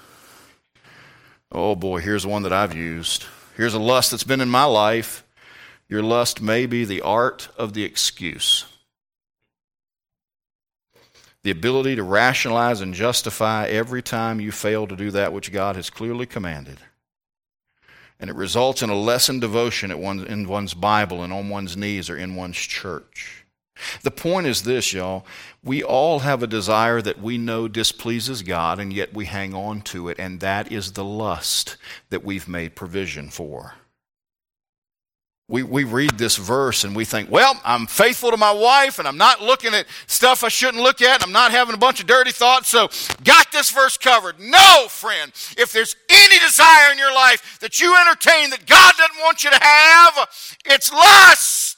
Oh 1.52 1.76
boy, 1.76 2.00
here's 2.00 2.26
one 2.26 2.42
that 2.42 2.52
I've 2.52 2.74
used. 2.74 3.24
Here's 3.56 3.74
a 3.74 3.78
lust 3.78 4.10
that's 4.10 4.24
been 4.24 4.40
in 4.40 4.48
my 4.48 4.64
life. 4.64 5.24
Your 5.88 6.02
lust 6.02 6.40
may 6.40 6.66
be 6.66 6.84
the 6.84 7.02
art 7.02 7.48
of 7.56 7.74
the 7.74 7.84
excuse. 7.84 8.64
the 11.42 11.50
ability 11.50 11.96
to 11.96 12.02
rationalize 12.02 12.80
and 12.80 12.92
justify 12.92 13.66
every 13.66 14.02
time 14.02 14.40
you 14.40 14.52
fail 14.52 14.86
to 14.86 14.96
do 14.96 15.10
that 15.10 15.32
which 15.32 15.52
God 15.52 15.76
has 15.76 15.88
clearly 15.88 16.26
commanded. 16.26 16.78
And 18.18 18.28
it 18.28 18.36
results 18.36 18.82
in 18.82 18.90
a 18.90 18.94
lesson 18.94 19.40
devotion 19.40 19.90
at 19.90 19.98
one, 19.98 20.26
in 20.26 20.46
one's 20.46 20.74
Bible 20.74 21.22
and 21.22 21.32
on 21.32 21.48
one's 21.48 21.76
knees 21.76 22.10
or 22.10 22.16
in 22.18 22.36
one's 22.36 22.58
church. 22.58 23.39
The 24.02 24.10
point 24.10 24.46
is 24.46 24.62
this, 24.62 24.92
y'all. 24.92 25.24
We 25.62 25.82
all 25.82 26.20
have 26.20 26.42
a 26.42 26.46
desire 26.46 27.02
that 27.02 27.20
we 27.20 27.38
know 27.38 27.68
displeases 27.68 28.42
God, 28.42 28.78
and 28.78 28.92
yet 28.92 29.12
we 29.12 29.26
hang 29.26 29.54
on 29.54 29.82
to 29.82 30.08
it, 30.08 30.18
and 30.18 30.40
that 30.40 30.72
is 30.72 30.92
the 30.92 31.04
lust 31.04 31.76
that 32.10 32.24
we've 32.24 32.48
made 32.48 32.74
provision 32.74 33.30
for 33.30 33.74
we, 35.50 35.64
we 35.64 35.82
read 35.82 36.16
this 36.16 36.36
verse 36.36 36.84
and 36.84 36.94
we 36.94 37.04
think, 37.04 37.28
well, 37.28 37.60
I'm 37.64 37.88
faithful 37.88 38.30
to 38.30 38.36
my 38.36 38.52
wife 38.52 39.00
and 39.00 39.08
I'm 39.08 39.16
not 39.16 39.42
looking 39.42 39.74
at 39.74 39.86
stuff 40.06 40.44
I 40.44 40.48
shouldn't 40.48 40.82
look 40.82 41.02
at. 41.02 41.24
I'm 41.24 41.32
not 41.32 41.50
having 41.50 41.74
a 41.74 41.78
bunch 41.78 42.00
of 42.00 42.06
dirty 42.06 42.30
thoughts, 42.30 42.68
so 42.68 42.88
got 43.24 43.50
this 43.50 43.70
verse 43.70 43.96
covered. 43.96 44.38
No, 44.38 44.86
friend. 44.88 45.32
If 45.58 45.72
there's 45.72 45.96
any 46.08 46.38
desire 46.38 46.92
in 46.92 46.98
your 46.98 47.12
life 47.12 47.58
that 47.60 47.80
you 47.80 47.96
entertain 48.00 48.50
that 48.50 48.64
God 48.64 48.94
doesn't 48.96 49.20
want 49.20 49.42
you 49.42 49.50
to 49.50 49.58
have, 49.60 50.28
it's 50.66 50.92
lust. 50.92 51.69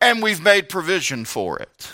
And 0.00 0.22
we've 0.22 0.40
made 0.40 0.68
provision 0.68 1.24
for 1.24 1.58
it. 1.58 1.92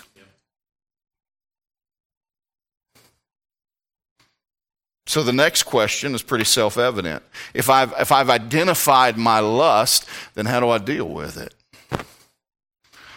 So 5.07 5.23
the 5.23 5.33
next 5.33 5.63
question 5.63 6.13
is 6.15 6.21
pretty 6.21 6.43
self 6.45 6.77
evident. 6.77 7.23
If 7.53 7.69
I've, 7.69 7.93
if 7.99 8.11
I've 8.11 8.29
identified 8.29 9.17
my 9.17 9.39
lust, 9.39 10.05
then 10.33 10.45
how 10.45 10.59
do 10.59 10.69
I 10.69 10.77
deal 10.77 11.07
with 11.07 11.37
it? 11.37 11.53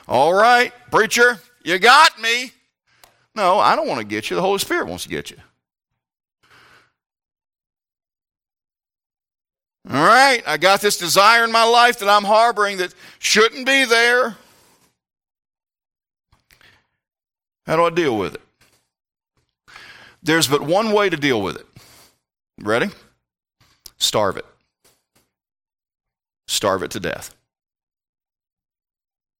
All 0.06 0.32
right, 0.32 0.72
preacher, 0.90 1.38
you 1.64 1.78
got 1.78 2.20
me. 2.20 2.52
No, 3.34 3.58
I 3.58 3.76
don't 3.76 3.88
want 3.88 4.00
to 4.00 4.06
get 4.06 4.30
you. 4.30 4.36
The 4.36 4.42
Holy 4.42 4.58
Spirit 4.58 4.86
wants 4.86 5.04
to 5.04 5.10
get 5.10 5.30
you. 5.30 5.36
All 9.90 10.06
right, 10.06 10.42
I 10.46 10.56
got 10.56 10.80
this 10.80 10.98
desire 10.98 11.44
in 11.44 11.52
my 11.52 11.64
life 11.64 11.98
that 12.00 12.08
I'm 12.08 12.24
harboring 12.24 12.76
that 12.78 12.94
shouldn't 13.18 13.64
be 13.64 13.84
there. 13.86 14.36
How 17.68 17.76
do 17.76 17.84
I 17.84 17.90
deal 17.90 18.16
with 18.16 18.34
it? 18.34 18.40
There's 20.22 20.48
but 20.48 20.62
one 20.62 20.90
way 20.90 21.10
to 21.10 21.16
deal 21.18 21.42
with 21.42 21.56
it. 21.56 21.66
Ready? 22.58 22.88
Starve 23.98 24.38
it. 24.38 24.46
Starve 26.46 26.82
it 26.82 26.90
to 26.92 27.00
death. 27.00 27.34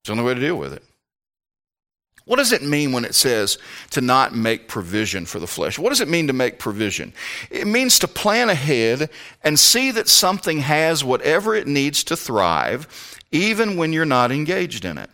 It's 0.01 0.09
the 0.09 0.13
only 0.13 0.25
way 0.25 0.35
to 0.35 0.41
deal 0.41 0.57
with 0.57 0.75
it. 0.75 0.85
What 2.27 2.37
does 2.37 2.53
it 2.53 2.63
mean 2.63 2.93
when 2.93 3.07
it 3.07 3.15
says 3.15 3.57
to 3.93 4.03
not 4.03 4.35
make 4.35 4.69
provision 4.69 5.25
for 5.25 5.39
the 5.39 5.47
flesh? 5.47 5.79
What 5.79 5.89
does 5.89 6.03
it 6.03 6.09
mean 6.09 6.27
to 6.27 6.35
make 6.35 6.59
provision? 6.59 7.15
It 7.51 7.67
means 7.67 7.99
to 8.01 8.09
plan 8.09 8.51
ahead 8.51 9.09
and 9.43 9.59
see 9.59 9.91
that 9.93 10.07
something 10.07 10.59
has 10.59 11.03
whatever 11.03 11.55
it 11.55 11.67
needs 11.67 12.05
to 12.05 12.17
thrive, 12.17 13.19
even 13.33 13.79
when 13.79 13.95
you're 13.95 14.05
not 14.05 14.31
engaged 14.31 14.85
in 14.85 14.99
it. 14.99 15.09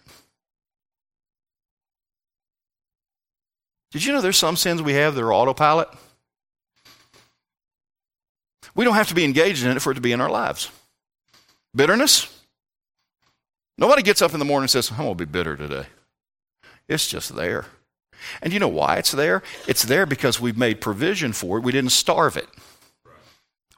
Did 3.95 4.05
you 4.05 4.13
know 4.13 4.21
there's 4.21 4.37
some 4.37 4.57
sins 4.57 4.83
we 4.83 4.95
have 4.95 5.15
that 5.15 5.23
are 5.23 5.33
autopilot? 5.33 5.89
We 8.75 8.85
don't 8.85 8.97
have 8.97 9.07
to 9.11 9.15
be 9.15 9.23
engaged 9.23 9.65
in 9.65 9.71
it 9.71 9.81
for 9.81 9.93
it 9.93 9.95
to 9.95 10.01
be 10.01 10.11
in 10.11 10.21
our 10.21 10.29
lives. 10.29 10.69
Bitterness? 11.77 12.43
Nobody 13.79 14.03
gets 14.03 14.21
up 14.21 14.33
in 14.33 14.41
the 14.41 14.45
morning 14.45 14.65
and 14.65 14.71
says, 14.73 14.91
I'm 14.91 14.97
going 14.97 15.17
to 15.17 15.25
be 15.25 15.31
bitter 15.31 15.57
today. 15.57 15.87
It's 16.89 17.07
just 17.07 17.37
there. 17.37 17.67
And 18.43 18.53
you 18.53 18.59
know 18.59 18.67
why 18.67 18.97
it's 18.97 19.13
there? 19.13 19.45
It's 19.69 19.85
there 19.85 20.07
because 20.07 20.41
we've 20.41 20.59
made 20.59 20.81
provision 20.81 21.33
for 21.33 21.59
it. 21.59 21.63
We 21.63 21.71
didn't 21.71 21.93
starve 21.93 22.37
it, 22.37 22.49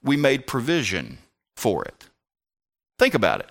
we 0.02 0.16
made 0.16 0.46
provision 0.46 1.18
for 1.58 1.85
it. 1.85 2.08
Think 2.99 3.12
about 3.12 3.40
it. 3.40 3.50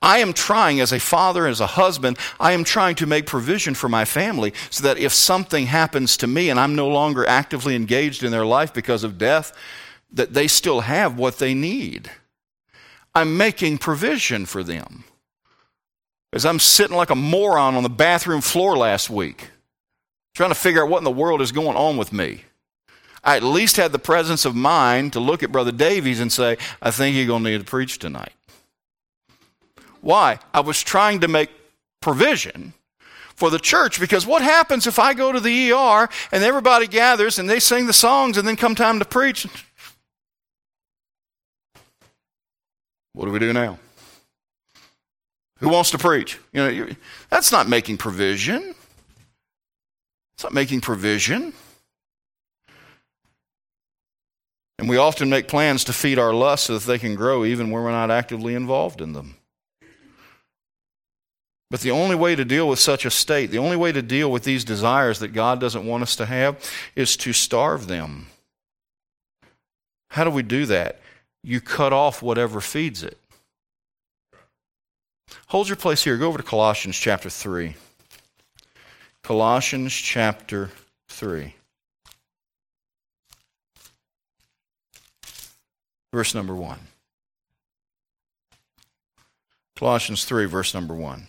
I 0.00 0.18
am 0.18 0.32
trying, 0.32 0.80
as 0.80 0.92
a 0.92 1.00
father, 1.00 1.46
as 1.46 1.60
a 1.60 1.66
husband, 1.66 2.18
I 2.38 2.52
am 2.52 2.64
trying 2.64 2.94
to 2.96 3.06
make 3.06 3.26
provision 3.26 3.74
for 3.74 3.88
my 3.88 4.04
family 4.04 4.52
so 4.70 4.82
that 4.84 4.98
if 4.98 5.12
something 5.12 5.66
happens 5.66 6.16
to 6.18 6.26
me 6.26 6.50
and 6.50 6.58
I'm 6.58 6.74
no 6.74 6.88
longer 6.88 7.26
actively 7.26 7.74
engaged 7.74 8.22
in 8.22 8.32
their 8.32 8.46
life 8.46 8.72
because 8.72 9.04
of 9.04 9.18
death, 9.18 9.52
that 10.12 10.34
they 10.34 10.46
still 10.46 10.80
have 10.80 11.18
what 11.18 11.38
they 11.38 11.54
need. 11.54 12.10
I'm 13.14 13.36
making 13.36 13.78
provision 13.78 14.46
for 14.46 14.62
them. 14.62 15.04
As 16.32 16.44
I'm 16.44 16.58
sitting 16.58 16.96
like 16.96 17.10
a 17.10 17.14
moron 17.14 17.76
on 17.76 17.84
the 17.84 17.88
bathroom 17.88 18.40
floor 18.40 18.76
last 18.76 19.08
week, 19.08 19.50
trying 20.34 20.50
to 20.50 20.56
figure 20.56 20.82
out 20.82 20.90
what 20.90 20.98
in 20.98 21.04
the 21.04 21.10
world 21.10 21.40
is 21.40 21.52
going 21.52 21.76
on 21.76 21.96
with 21.96 22.12
me. 22.12 22.42
I 23.22 23.36
at 23.36 23.42
least 23.42 23.76
had 23.76 23.92
the 23.92 23.98
presence 23.98 24.44
of 24.44 24.54
mind 24.54 25.12
to 25.14 25.20
look 25.20 25.42
at 25.42 25.52
Brother 25.52 25.72
Davies 25.72 26.20
and 26.20 26.30
say, 26.30 26.58
I 26.82 26.90
think 26.90 27.16
you're 27.16 27.26
going 27.26 27.44
to 27.44 27.50
need 27.50 27.58
to 27.58 27.64
preach 27.64 27.98
tonight. 27.98 28.32
Why? 30.04 30.38
I 30.52 30.60
was 30.60 30.82
trying 30.82 31.20
to 31.20 31.28
make 31.28 31.48
provision 32.02 32.74
for 33.36 33.48
the 33.48 33.58
church 33.58 33.98
because 33.98 34.26
what 34.26 34.42
happens 34.42 34.86
if 34.86 34.98
I 34.98 35.14
go 35.14 35.32
to 35.32 35.40
the 35.40 35.72
ER 35.72 36.10
and 36.30 36.44
everybody 36.44 36.86
gathers 36.86 37.38
and 37.38 37.48
they 37.48 37.58
sing 37.58 37.86
the 37.86 37.94
songs 37.94 38.36
and 38.36 38.46
then 38.46 38.56
come 38.56 38.74
time 38.74 38.98
to 38.98 39.06
preach? 39.06 39.46
What 43.14 43.24
do 43.24 43.30
we 43.30 43.38
do 43.38 43.54
now? 43.54 43.78
Who 45.60 45.70
wants 45.70 45.90
to 45.92 45.98
preach? 45.98 46.38
You 46.52 46.60
know, 46.60 46.88
that's 47.30 47.50
not 47.50 47.66
making 47.66 47.96
provision. 47.96 48.74
It's 50.34 50.44
not 50.44 50.52
making 50.52 50.82
provision. 50.82 51.54
And 54.78 54.86
we 54.86 54.98
often 54.98 55.30
make 55.30 55.48
plans 55.48 55.84
to 55.84 55.94
feed 55.94 56.18
our 56.18 56.34
lusts 56.34 56.66
so 56.66 56.76
that 56.76 56.86
they 56.86 56.98
can 56.98 57.14
grow 57.14 57.46
even 57.46 57.70
when 57.70 57.82
we're 57.82 57.90
not 57.90 58.10
actively 58.10 58.54
involved 58.54 59.00
in 59.00 59.14
them. 59.14 59.36
But 61.74 61.80
the 61.80 61.90
only 61.90 62.14
way 62.14 62.36
to 62.36 62.44
deal 62.44 62.68
with 62.68 62.78
such 62.78 63.04
a 63.04 63.10
state, 63.10 63.50
the 63.50 63.58
only 63.58 63.76
way 63.76 63.90
to 63.90 64.00
deal 64.00 64.30
with 64.30 64.44
these 64.44 64.62
desires 64.62 65.18
that 65.18 65.32
God 65.32 65.58
doesn't 65.58 65.84
want 65.84 66.04
us 66.04 66.14
to 66.14 66.24
have, 66.24 66.62
is 66.94 67.16
to 67.16 67.32
starve 67.32 67.88
them. 67.88 68.28
How 70.10 70.22
do 70.22 70.30
we 70.30 70.44
do 70.44 70.66
that? 70.66 71.00
you 71.44 71.60
cut 71.60 71.92
off 71.92 72.22
whatever 72.22 72.60
feeds 72.60 73.02
it. 73.02 73.18
Hold 75.48 75.68
your 75.68 75.74
place 75.76 76.02
here. 76.02 76.16
Go 76.16 76.28
over 76.28 76.38
to 76.38 76.44
Colossians 76.44 76.96
chapter 76.96 77.28
3. 77.28 77.74
Colossians 79.24 79.92
chapter 79.92 80.70
3. 81.08 81.54
Verse 86.12 86.36
number 86.36 86.54
1. 86.54 86.78
Colossians 89.76 90.24
3, 90.24 90.44
verse 90.46 90.72
number 90.72 90.94
1. 90.94 91.26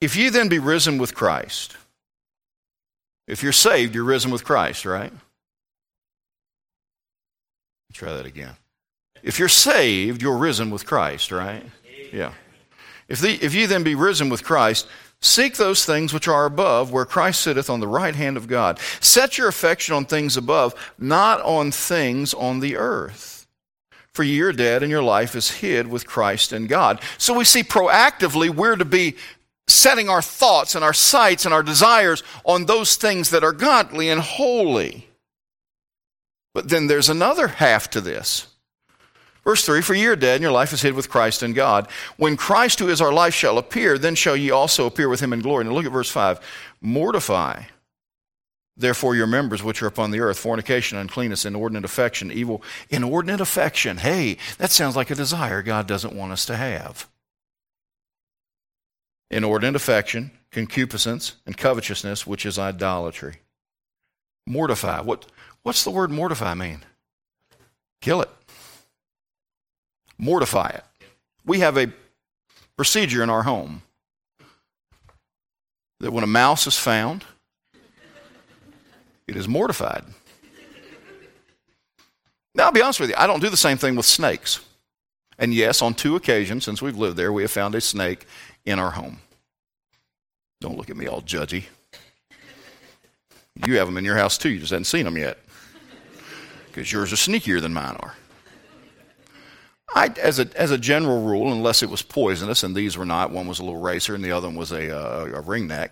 If 0.00 0.16
you 0.16 0.30
then 0.30 0.48
be 0.48 0.58
risen 0.58 0.98
with 0.98 1.14
Christ, 1.14 1.76
if 3.26 3.42
you're 3.42 3.52
saved, 3.52 3.94
you're 3.94 4.04
risen 4.04 4.30
with 4.30 4.44
Christ, 4.44 4.84
right? 4.84 5.12
Try 7.92 8.12
that 8.12 8.26
again. 8.26 8.54
If 9.24 9.40
you're 9.40 9.48
saved, 9.48 10.22
you're 10.22 10.36
risen 10.36 10.70
with 10.70 10.86
Christ, 10.86 11.32
right? 11.32 11.64
Yeah. 12.12 12.32
If, 13.08 13.20
the, 13.20 13.32
if 13.44 13.54
you 13.54 13.66
then 13.66 13.82
be 13.82 13.96
risen 13.96 14.28
with 14.28 14.44
Christ, 14.44 14.86
seek 15.20 15.56
those 15.56 15.84
things 15.84 16.12
which 16.12 16.28
are 16.28 16.44
above, 16.44 16.92
where 16.92 17.04
Christ 17.04 17.40
sitteth 17.40 17.68
on 17.68 17.80
the 17.80 17.88
right 17.88 18.14
hand 18.14 18.36
of 18.36 18.46
God. 18.46 18.78
Set 19.00 19.36
your 19.36 19.48
affection 19.48 19.96
on 19.96 20.04
things 20.04 20.36
above, 20.36 20.74
not 20.96 21.40
on 21.40 21.72
things 21.72 22.34
on 22.34 22.60
the 22.60 22.76
earth. 22.76 23.46
For 24.12 24.22
you're 24.22 24.52
dead, 24.52 24.82
and 24.82 24.90
your 24.90 25.02
life 25.02 25.34
is 25.34 25.50
hid 25.50 25.88
with 25.88 26.06
Christ 26.06 26.52
in 26.52 26.66
God. 26.66 27.00
So 27.18 27.34
we 27.34 27.44
see 27.44 27.62
proactively 27.62 28.50
we're 28.50 28.76
to 28.76 28.84
be 28.84 29.16
setting 29.68 30.08
our 30.08 30.22
thoughts 30.22 30.74
and 30.74 30.82
our 30.82 30.92
sights 30.92 31.44
and 31.44 31.54
our 31.54 31.62
desires 31.62 32.22
on 32.44 32.66
those 32.66 32.96
things 32.96 33.30
that 33.30 33.44
are 33.44 33.52
godly 33.52 34.08
and 34.08 34.20
holy. 34.20 35.08
But 36.54 36.68
then 36.68 36.86
there's 36.88 37.08
another 37.08 37.46
half 37.46 37.90
to 37.90 38.00
this. 38.00 38.48
Verse 39.44 39.64
3 39.64 39.80
For 39.82 39.94
ye 39.94 40.06
are 40.06 40.16
dead, 40.16 40.36
and 40.36 40.42
your 40.42 40.52
life 40.52 40.72
is 40.72 40.82
hid 40.82 40.94
with 40.94 41.08
Christ 41.08 41.42
in 41.42 41.52
God. 41.52 41.88
When 42.16 42.36
Christ, 42.36 42.80
who 42.80 42.88
is 42.88 43.00
our 43.00 43.12
life, 43.12 43.34
shall 43.34 43.58
appear, 43.58 43.96
then 43.96 44.14
shall 44.14 44.36
ye 44.36 44.50
also 44.50 44.86
appear 44.86 45.08
with 45.08 45.20
him 45.20 45.32
in 45.32 45.40
glory. 45.40 45.64
Now 45.64 45.72
look 45.72 45.86
at 45.86 45.92
verse 45.92 46.10
5. 46.10 46.40
Mortify, 46.80 47.62
therefore, 48.76 49.14
your 49.14 49.26
members 49.26 49.62
which 49.62 49.82
are 49.82 49.86
upon 49.86 50.10
the 50.10 50.20
earth 50.20 50.38
fornication, 50.38 50.98
uncleanness, 50.98 51.44
inordinate 51.44 51.84
affection, 51.84 52.32
evil. 52.32 52.62
Inordinate 52.90 53.40
affection. 53.40 53.98
Hey, 53.98 54.38
that 54.58 54.70
sounds 54.70 54.96
like 54.96 55.10
a 55.10 55.14
desire 55.14 55.62
God 55.62 55.86
doesn't 55.86 56.14
want 56.14 56.32
us 56.32 56.44
to 56.46 56.56
have. 56.56 57.08
Inordinate 59.30 59.76
affection, 59.76 60.30
concupiscence, 60.50 61.36
and 61.44 61.56
covetousness, 61.56 62.26
which 62.26 62.46
is 62.46 62.58
idolatry. 62.58 63.36
Mortify. 64.46 65.02
What? 65.02 65.26
What's 65.62 65.84
the 65.84 65.90
word 65.90 66.10
mortify 66.10 66.54
mean? 66.54 66.80
Kill 68.00 68.22
it. 68.22 68.30
Mortify 70.16 70.68
it. 70.68 70.84
We 71.44 71.60
have 71.60 71.76
a 71.76 71.92
procedure 72.76 73.22
in 73.22 73.30
our 73.30 73.42
home 73.42 73.82
that 76.00 76.12
when 76.12 76.24
a 76.24 76.28
mouse 76.28 76.66
is 76.66 76.78
found 76.78 77.24
It 79.28 79.36
is 79.36 79.46
mortified. 79.46 80.04
Now, 82.54 82.64
I'll 82.64 82.72
be 82.72 82.80
honest 82.80 82.98
with 82.98 83.10
you, 83.10 83.16
I 83.18 83.26
don't 83.26 83.40
do 83.40 83.50
the 83.50 83.56
same 83.58 83.76
thing 83.76 83.94
with 83.94 84.06
snakes. 84.06 84.60
And 85.38 85.54
yes, 85.54 85.82
on 85.82 85.94
two 85.94 86.16
occasions 86.16 86.64
since 86.64 86.82
we've 86.82 86.96
lived 86.96 87.16
there, 87.16 87.32
we 87.32 87.42
have 87.42 87.50
found 87.50 87.74
a 87.74 87.80
snake 87.80 88.26
in 88.64 88.78
our 88.78 88.90
home. 88.90 89.18
Don't 90.60 90.76
look 90.76 90.90
at 90.90 90.96
me 90.96 91.06
all 91.06 91.22
judgy. 91.22 91.64
You 93.66 93.78
have 93.78 93.86
them 93.86 93.96
in 93.96 94.04
your 94.04 94.16
house 94.16 94.38
too, 94.38 94.50
you 94.50 94.58
just 94.58 94.70
haven't 94.70 94.84
seen 94.84 95.04
them 95.04 95.16
yet. 95.16 95.38
Because 96.66 96.92
yours 96.92 97.12
are 97.12 97.16
sneakier 97.16 97.60
than 97.60 97.72
mine 97.72 97.96
are. 98.00 98.14
I, 99.94 100.12
as, 100.20 100.38
a, 100.38 100.48
as 100.54 100.70
a 100.70 100.78
general 100.78 101.22
rule, 101.22 101.50
unless 101.50 101.82
it 101.82 101.88
was 101.88 102.02
poisonous, 102.02 102.62
and 102.62 102.74
these 102.74 102.98
were 102.98 103.06
not, 103.06 103.30
one 103.30 103.46
was 103.46 103.58
a 103.58 103.64
little 103.64 103.80
racer 103.80 104.14
and 104.14 104.22
the 104.22 104.32
other 104.32 104.46
one 104.46 104.56
was 104.56 104.70
a, 104.70 104.88
a, 104.88 105.38
a 105.38 105.42
ringneck, 105.42 105.90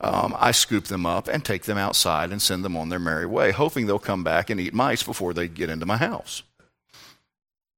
um, 0.00 0.34
I 0.38 0.50
scoop 0.52 0.84
them 0.84 1.06
up 1.06 1.28
and 1.28 1.44
take 1.44 1.64
them 1.64 1.78
outside 1.78 2.32
and 2.32 2.40
send 2.40 2.64
them 2.64 2.76
on 2.76 2.88
their 2.88 2.98
merry 2.98 3.26
way, 3.26 3.52
hoping 3.52 3.86
they'll 3.86 3.98
come 3.98 4.24
back 4.24 4.50
and 4.50 4.58
eat 4.58 4.74
mice 4.74 5.02
before 5.02 5.34
they 5.34 5.46
get 5.46 5.70
into 5.70 5.86
my 5.86 5.98
house. 5.98 6.42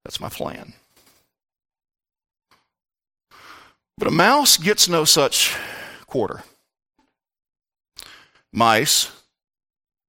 That's 0.04 0.20
my 0.20 0.28
plan. 0.28 0.72
But 3.98 4.08
a 4.08 4.12
mouse 4.12 4.56
gets 4.56 4.88
no 4.88 5.04
such 5.04 5.56
quarter. 6.06 6.42
Mice 8.52 9.10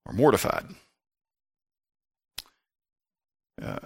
are 0.06 0.14
mortified. 0.14 0.66
Uh, 3.62 3.80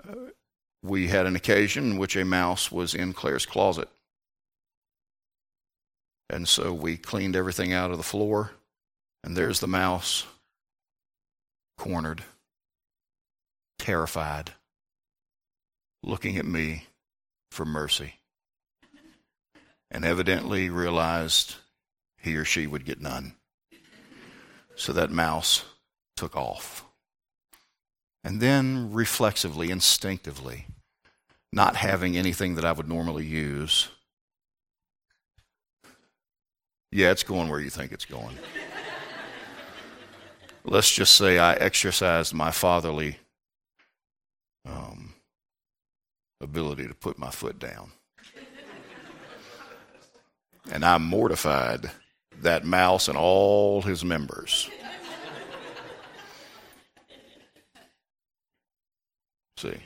we 0.84 1.08
had 1.08 1.26
an 1.26 1.36
occasion 1.36 1.92
in 1.92 1.98
which 1.98 2.16
a 2.16 2.26
mouse 2.26 2.72
was 2.72 2.94
in 2.94 3.14
Claire's 3.14 3.46
closet. 3.46 3.90
And 6.30 6.48
so 6.48 6.74
we 6.74 6.98
cleaned 6.98 7.36
everything 7.36 7.74
out 7.74 7.92
of 7.92 7.98
the 7.98 8.04
floor, 8.04 8.52
and 9.24 9.36
there's 9.36 9.60
the 9.60 9.68
mouse, 9.68 10.26
cornered, 11.78 12.24
terrified, 13.78 14.54
looking 16.02 16.38
at 16.38 16.46
me 16.46 16.88
for 17.52 17.66
mercy, 17.66 18.21
and 19.92 20.06
evidently 20.06 20.70
realized 20.70 21.56
he 22.18 22.36
or 22.36 22.46
she 22.46 22.66
would 22.66 22.86
get 22.86 23.02
none. 23.02 23.36
So 24.76 24.94
that 24.94 25.12
mouse 25.12 25.66
took 26.16 26.36
off. 26.36 26.86
And 28.24 28.40
then 28.40 28.94
reflexively, 28.94 29.70
instinctively, 29.70 30.68
not 31.52 31.76
having 31.76 32.16
anything 32.16 32.56
that 32.56 32.66
I 32.66 32.72
would 32.72 32.88
normally 32.88 33.26
use. 33.26 33.90
Yeah, 36.92 37.12
it's 37.12 37.24
going 37.24 37.50
where 37.50 37.60
you 37.60 37.70
think 37.70 37.92
it's 37.92 38.06
going. 38.06 38.38
Let's 40.64 40.92
just 40.92 41.16
say 41.16 41.40
I 41.40 41.54
exercised 41.56 42.34
my 42.34 42.52
fatherly 42.52 43.18
um, 44.66 45.16
ability 46.40 46.88
to 46.88 46.94
put 46.94 47.18
my 47.18 47.32
foot 47.32 47.58
down. 47.58 47.92
And 50.70 50.84
I 50.84 50.98
mortified 50.98 51.92
that 52.42 52.66
mouse 52.66 53.08
and 53.08 53.18
all 53.18 53.82
his 53.82 54.04
members. 54.04 54.70
See? 59.58 59.78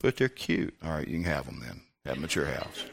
But 0.00 0.16
they're 0.16 0.28
cute. 0.28 0.74
All 0.84 0.92
right, 0.92 1.08
you 1.08 1.14
can 1.14 1.24
have 1.24 1.46
them 1.46 1.62
then. 1.64 1.80
At 2.04 2.36
your 2.36 2.46
house. 2.46 2.84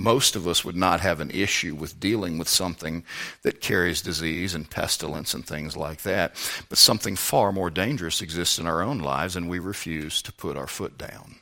Most 0.00 0.34
of 0.34 0.48
us 0.48 0.64
would 0.64 0.76
not 0.76 1.00
have 1.00 1.20
an 1.20 1.30
issue 1.30 1.74
with 1.74 2.00
dealing 2.00 2.38
with 2.38 2.48
something 2.48 3.04
that 3.42 3.60
carries 3.60 4.00
disease 4.00 4.54
and 4.54 4.70
pestilence 4.70 5.34
and 5.34 5.46
things 5.46 5.76
like 5.76 6.00
that. 6.02 6.34
But 6.70 6.78
something 6.78 7.16
far 7.16 7.52
more 7.52 7.68
dangerous 7.68 8.22
exists 8.22 8.58
in 8.58 8.66
our 8.66 8.80
own 8.80 9.00
lives, 9.00 9.36
and 9.36 9.46
we 9.46 9.58
refuse 9.58 10.22
to 10.22 10.32
put 10.32 10.56
our 10.56 10.66
foot 10.66 10.96
down. 10.96 11.36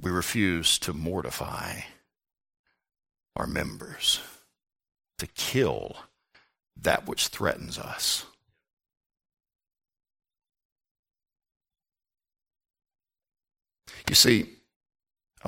We 0.00 0.12
refuse 0.12 0.78
to 0.78 0.92
mortify 0.92 1.80
our 3.34 3.48
members 3.48 4.20
to 5.18 5.26
kill 5.26 5.96
that 6.80 7.08
which 7.08 7.26
threatens 7.26 7.80
us. 7.80 8.26
You 14.08 14.14
see, 14.14 14.57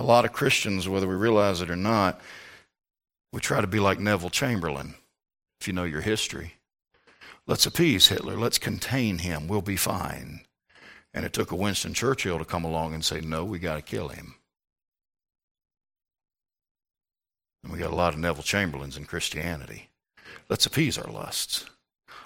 a 0.01 0.03
lot 0.03 0.25
of 0.25 0.33
Christians, 0.33 0.89
whether 0.89 1.07
we 1.07 1.15
realize 1.15 1.61
it 1.61 1.71
or 1.71 1.77
not, 1.77 2.21
we 3.35 3.41
try 3.41 3.61
to 3.61 3.67
be 3.67 3.81
like 3.81 4.01
Neville 4.01 4.31
Chamberlain, 4.31 4.95
if 5.61 5.69
you 5.69 5.75
know 5.75 5.85
your 5.85 6.01
history. 6.01 6.55
Let's 7.47 7.67
appease 7.67 8.09
Hitler. 8.09 8.35
Let's 8.37 8.59
contain 8.59 9.19
him. 9.19 9.47
We'll 9.47 9.61
be 9.61 9.77
fine. 9.77 10.41
And 11.13 11.27
it 11.27 11.35
took 11.35 11.51
a 11.51 11.57
Winston 11.57 11.93
Churchill 11.93 12.39
to 12.39 12.47
come 12.47 12.65
along 12.65 12.95
and 12.95 13.05
say, 13.05 13.21
no, 13.21 13.45
we 13.45 13.59
got 13.59 13.77
to 13.77 13.83
kill 13.83 14.09
him. 14.09 14.37
And 17.63 17.71
we 17.71 17.79
got 17.79 17.93
a 17.93 17.97
lot 17.97 18.15
of 18.15 18.21
Neville 18.21 18.43
Chamberlains 18.43 18.97
in 18.97 19.05
Christianity. 19.05 19.91
Let's 20.49 20.65
appease 20.65 20.97
our 20.97 21.13
lusts. 21.13 21.67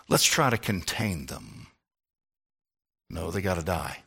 Let's 0.08 0.24
try 0.24 0.48
to 0.48 0.58
contain 0.58 1.26
them. 1.26 1.66
No, 3.10 3.32
they 3.32 3.42
got 3.42 3.58
to 3.58 3.64
die. 3.64 4.04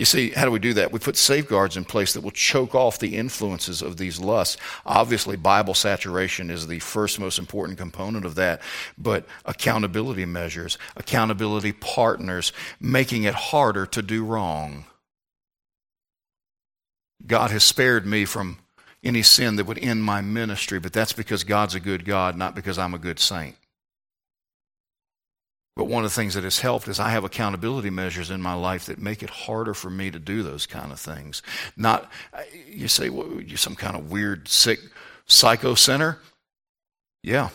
You 0.00 0.06
see, 0.06 0.30
how 0.30 0.46
do 0.46 0.50
we 0.50 0.58
do 0.58 0.72
that? 0.72 0.92
We 0.92 0.98
put 0.98 1.18
safeguards 1.18 1.76
in 1.76 1.84
place 1.84 2.14
that 2.14 2.22
will 2.22 2.30
choke 2.30 2.74
off 2.74 2.98
the 2.98 3.18
influences 3.18 3.82
of 3.82 3.98
these 3.98 4.18
lusts. 4.18 4.56
Obviously, 4.86 5.36
Bible 5.36 5.74
saturation 5.74 6.48
is 6.48 6.66
the 6.66 6.78
first 6.78 7.20
most 7.20 7.38
important 7.38 7.76
component 7.76 8.24
of 8.24 8.34
that, 8.36 8.62
but 8.96 9.26
accountability 9.44 10.24
measures, 10.24 10.78
accountability 10.96 11.72
partners, 11.72 12.50
making 12.80 13.24
it 13.24 13.34
harder 13.34 13.84
to 13.84 14.00
do 14.00 14.24
wrong. 14.24 14.86
God 17.26 17.50
has 17.50 17.62
spared 17.62 18.06
me 18.06 18.24
from 18.24 18.56
any 19.04 19.20
sin 19.20 19.56
that 19.56 19.66
would 19.66 19.78
end 19.80 20.02
my 20.02 20.22
ministry, 20.22 20.78
but 20.78 20.94
that's 20.94 21.12
because 21.12 21.44
God's 21.44 21.74
a 21.74 21.80
good 21.80 22.06
God, 22.06 22.38
not 22.38 22.54
because 22.54 22.78
I'm 22.78 22.94
a 22.94 22.98
good 22.98 23.18
saint. 23.18 23.54
But 25.76 25.84
one 25.84 26.04
of 26.04 26.10
the 26.10 26.14
things 26.14 26.34
that 26.34 26.44
has 26.44 26.58
helped 26.58 26.88
is 26.88 27.00
I 27.00 27.10
have 27.10 27.24
accountability 27.24 27.90
measures 27.90 28.30
in 28.30 28.42
my 28.42 28.54
life 28.54 28.86
that 28.86 28.98
make 28.98 29.22
it 29.22 29.30
harder 29.30 29.72
for 29.72 29.88
me 29.88 30.10
to 30.10 30.18
do 30.18 30.42
those 30.42 30.66
kind 30.66 30.92
of 30.92 31.00
things. 31.00 31.42
Not, 31.76 32.10
you 32.68 32.88
say, 32.88 33.08
well, 33.08 33.40
you're 33.40 33.56
some 33.56 33.76
kind 33.76 33.96
of 33.96 34.10
weird, 34.10 34.48
sick 34.48 34.80
psycho 35.26 35.74
center. 35.74 36.18
Yeah. 37.22 37.50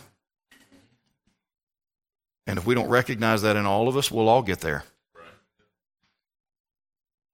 And 2.47 2.57
if 2.57 2.65
we 2.65 2.73
don't 2.73 2.89
recognize 2.89 3.41
that 3.41 3.55
in 3.55 3.65
all 3.65 3.87
of 3.87 3.97
us, 3.97 4.09
we'll 4.09 4.29
all 4.29 4.41
get 4.41 4.61
there. 4.61 4.83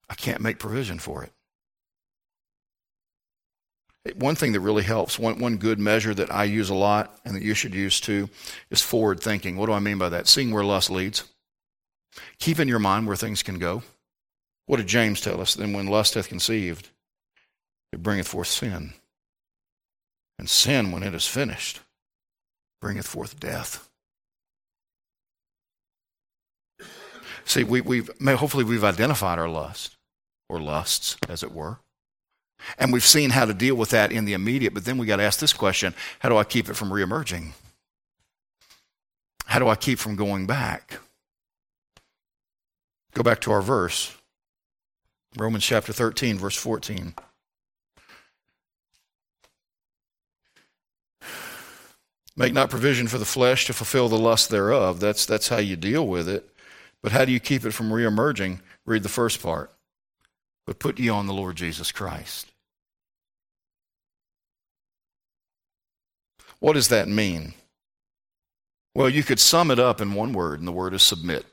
I 0.09 0.15
can't 0.15 0.41
make 0.41 0.59
provision 0.59 0.99
for 0.99 1.23
it. 1.23 1.31
One 4.15 4.35
thing 4.35 4.53
that 4.53 4.61
really 4.61 4.83
helps, 4.83 5.19
one, 5.19 5.39
one 5.39 5.57
good 5.57 5.77
measure 5.77 6.13
that 6.15 6.33
I 6.33 6.45
use 6.45 6.69
a 6.69 6.75
lot 6.75 7.19
and 7.23 7.35
that 7.35 7.43
you 7.43 7.53
should 7.53 7.75
use 7.75 7.99
too, 7.99 8.29
is 8.71 8.81
forward 8.81 9.19
thinking. 9.19 9.57
What 9.57 9.67
do 9.67 9.73
I 9.73 9.79
mean 9.79 9.99
by 9.99 10.09
that? 10.09 10.27
Seeing 10.27 10.51
where 10.51 10.63
lust 10.63 10.89
leads. 10.89 11.23
Keep 12.39 12.59
in 12.59 12.67
your 12.67 12.79
mind 12.79 13.05
where 13.05 13.15
things 13.15 13.43
can 13.43 13.59
go. 13.59 13.83
What 14.65 14.77
did 14.77 14.87
James 14.87 15.21
tell 15.21 15.39
us? 15.39 15.53
Then 15.53 15.73
when 15.73 15.87
lust 15.87 16.15
hath 16.15 16.29
conceived, 16.29 16.89
it 17.93 18.01
bringeth 18.01 18.27
forth 18.27 18.47
sin. 18.47 18.93
And 20.39 20.49
sin, 20.49 20.91
when 20.91 21.03
it 21.03 21.13
is 21.13 21.27
finished, 21.27 21.81
bringeth 22.81 23.05
forth 23.05 23.39
death. 23.39 23.87
See, 27.45 27.63
we, 27.63 27.81
we've 27.81 28.09
hopefully 28.25 28.63
we've 28.63 28.83
identified 28.83 29.37
our 29.37 29.49
lust, 29.49 29.97
or 30.49 30.59
lusts, 30.59 31.17
as 31.29 31.43
it 31.43 31.51
were. 31.51 31.77
And 32.77 32.93
we've 32.93 33.05
seen 33.05 33.31
how 33.31 33.45
to 33.45 33.53
deal 33.53 33.75
with 33.75 33.89
that 33.89 34.11
in 34.11 34.25
the 34.25 34.33
immediate, 34.33 34.73
but 34.73 34.85
then 34.85 34.97
we 34.97 35.05
got 35.05 35.17
to 35.17 35.23
ask 35.23 35.39
this 35.39 35.53
question 35.53 35.93
how 36.19 36.29
do 36.29 36.37
I 36.37 36.43
keep 36.43 36.69
it 36.69 36.75
from 36.75 36.89
reemerging? 36.89 37.51
How 39.45 39.59
do 39.59 39.67
I 39.67 39.75
keep 39.75 39.99
from 39.99 40.15
going 40.15 40.47
back? 40.47 40.99
Go 43.13 43.23
back 43.23 43.41
to 43.41 43.51
our 43.51 43.61
verse 43.61 44.15
Romans 45.37 45.63
chapter 45.63 45.93
13, 45.93 46.37
verse 46.37 46.57
14. 46.57 47.13
Make 52.35 52.53
not 52.53 52.69
provision 52.69 53.07
for 53.07 53.17
the 53.17 53.25
flesh 53.25 53.65
to 53.65 53.73
fulfill 53.73 54.09
the 54.09 54.17
lust 54.17 54.49
thereof. 54.49 54.99
That's, 54.99 55.25
that's 55.25 55.49
how 55.49 55.57
you 55.57 55.75
deal 55.75 56.07
with 56.07 56.27
it. 56.27 56.49
But 57.01 57.11
how 57.11 57.25
do 57.25 57.31
you 57.31 57.39
keep 57.39 57.65
it 57.65 57.71
from 57.71 57.89
reemerging? 57.89 58.59
Read 58.85 59.03
the 59.03 59.09
first 59.09 59.41
part. 59.41 59.71
But 60.65 60.79
put 60.79 60.99
ye 60.99 61.09
on 61.09 61.27
the 61.27 61.33
Lord 61.33 61.55
Jesus 61.55 61.91
Christ. 61.91 62.50
What 66.61 66.73
does 66.73 66.87
that 66.87 67.09
mean? 67.09 67.55
Well, 68.95 69.09
you 69.09 69.23
could 69.23 69.39
sum 69.39 69.71
it 69.71 69.79
up 69.79 69.99
in 69.99 70.13
one 70.13 70.31
word, 70.31 70.59
and 70.59 70.67
the 70.67 70.71
word 70.71 70.93
is 70.93 71.01
submit. 71.01 71.45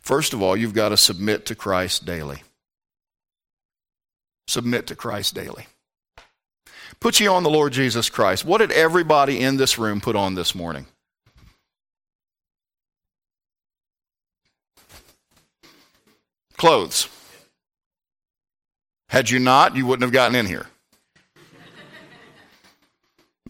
First 0.00 0.34
of 0.34 0.42
all, 0.42 0.56
you've 0.56 0.74
got 0.74 0.90
to 0.90 0.96
submit 0.96 1.46
to 1.46 1.54
Christ 1.54 2.04
daily. 2.04 2.42
Submit 4.46 4.86
to 4.88 4.94
Christ 4.94 5.34
daily. 5.34 5.66
Put 7.00 7.18
you 7.18 7.30
on 7.30 7.42
the 7.42 7.50
Lord 7.50 7.72
Jesus 7.72 8.10
Christ. 8.10 8.44
What 8.44 8.58
did 8.58 8.70
everybody 8.72 9.40
in 9.40 9.56
this 9.56 9.78
room 9.78 10.02
put 10.02 10.16
on 10.16 10.34
this 10.34 10.54
morning? 10.54 10.86
Clothes. 16.58 17.08
Had 19.08 19.30
you 19.30 19.38
not, 19.38 19.76
you 19.76 19.86
wouldn't 19.86 20.02
have 20.02 20.12
gotten 20.12 20.36
in 20.36 20.46
here. 20.46 20.66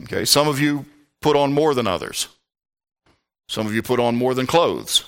Okay, 0.02 0.24
some 0.24 0.48
of 0.48 0.60
you 0.60 0.84
put 1.22 1.36
on 1.36 1.52
more 1.52 1.74
than 1.74 1.86
others. 1.86 2.28
Some 3.48 3.66
of 3.66 3.74
you 3.74 3.82
put 3.82 4.00
on 4.00 4.16
more 4.16 4.34
than 4.34 4.46
clothes. 4.46 5.04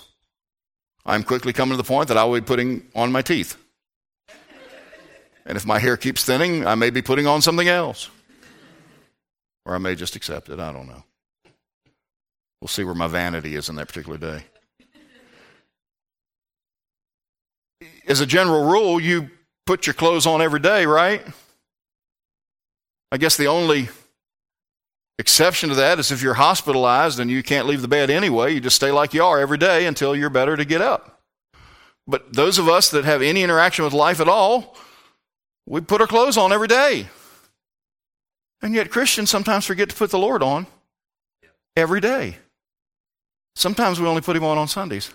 I'm 1.05 1.22
quickly 1.22 1.53
coming 1.53 1.72
to 1.72 1.77
the 1.77 1.87
point 1.87 2.09
that 2.09 2.16
I 2.16 2.25
will 2.25 2.40
be 2.40 2.44
putting 2.44 2.87
on 2.94 3.12
my 3.12 3.22
teeth. 3.22 3.57
And 5.44 5.57
if 5.57 5.64
my 5.64 5.79
hair 5.79 5.96
keeps 5.96 6.25
thinning, 6.25 6.66
I 6.66 6.75
may 6.75 6.90
be 6.90 7.03
putting 7.03 7.27
on 7.27 7.40
something 7.40 7.68
else. 7.68 8.11
Or 9.64 9.75
I 9.75 9.79
may 9.79 9.94
just 9.94 10.16
accept 10.16 10.49
it. 10.49 10.59
I 10.59 10.72
don't 10.72 10.88
know. 10.88 11.05
We'll 12.61 12.68
see 12.68 12.85
where 12.85 12.94
my 12.94 13.07
vanity 13.07 13.55
is 13.55 13.68
in 13.68 13.77
that 13.77 13.88
particular 13.88 14.18
day. 14.18 14.44
As 18.09 18.20
a 18.20 18.27
general 18.27 18.64
rule, 18.64 18.99
you 18.99 19.31
put 19.66 19.87
your 19.87 19.94
clothes 19.94 20.27
on 20.27 20.40
every 20.40 20.61
day, 20.61 20.87
right? 20.87 21.25
I 23.12 23.16
guess 23.18 23.37
the 23.37 23.46
only 23.46 23.88
exception 25.18 25.70
to 25.70 25.74
that 25.76 25.98
is 25.98 26.11
if 26.11 26.22
you're 26.22 26.35
hospitalized 26.35 27.18
and 27.18 27.31
you 27.31 27.42
can't 27.42 27.66
leave 27.66 27.83
the 27.83 27.88
bed 27.88 28.11
anyway, 28.11 28.55
you 28.55 28.61
just 28.61 28.76
stay 28.76 28.90
like 28.90 29.14
you 29.14 29.24
are 29.24 29.38
every 29.38 29.59
day 29.59 29.87
until 29.87 30.14
you're 30.14 30.31
better 30.31 30.57
to 30.57 30.64
get 30.64 30.81
up. 30.81 31.20
But 32.07 32.33
those 32.33 32.59
of 32.59 32.68
us 32.68 32.90
that 32.90 33.05
have 33.05 33.22
any 33.22 33.42
interaction 33.42 33.85
with 33.85 33.92
life 33.92 34.20
at 34.20 34.29
all, 34.29 34.76
we 35.66 35.81
put 35.81 36.00
our 36.00 36.07
clothes 36.07 36.37
on 36.37 36.52
every 36.52 36.68
day. 36.68 37.09
And 38.62 38.74
yet, 38.74 38.90
Christians 38.90 39.31
sometimes 39.31 39.64
forget 39.64 39.88
to 39.90 39.94
put 39.94 40.11
the 40.11 40.18
Lord 40.18 40.42
on 40.42 40.66
every 41.76 42.00
day. 42.00 42.37
Sometimes 43.55 44.00
we 44.00 44.07
only 44.07 44.22
put 44.22 44.37
him 44.37 44.44
on 44.44 44.59
on 44.59 44.68
Sundays. 44.68 45.11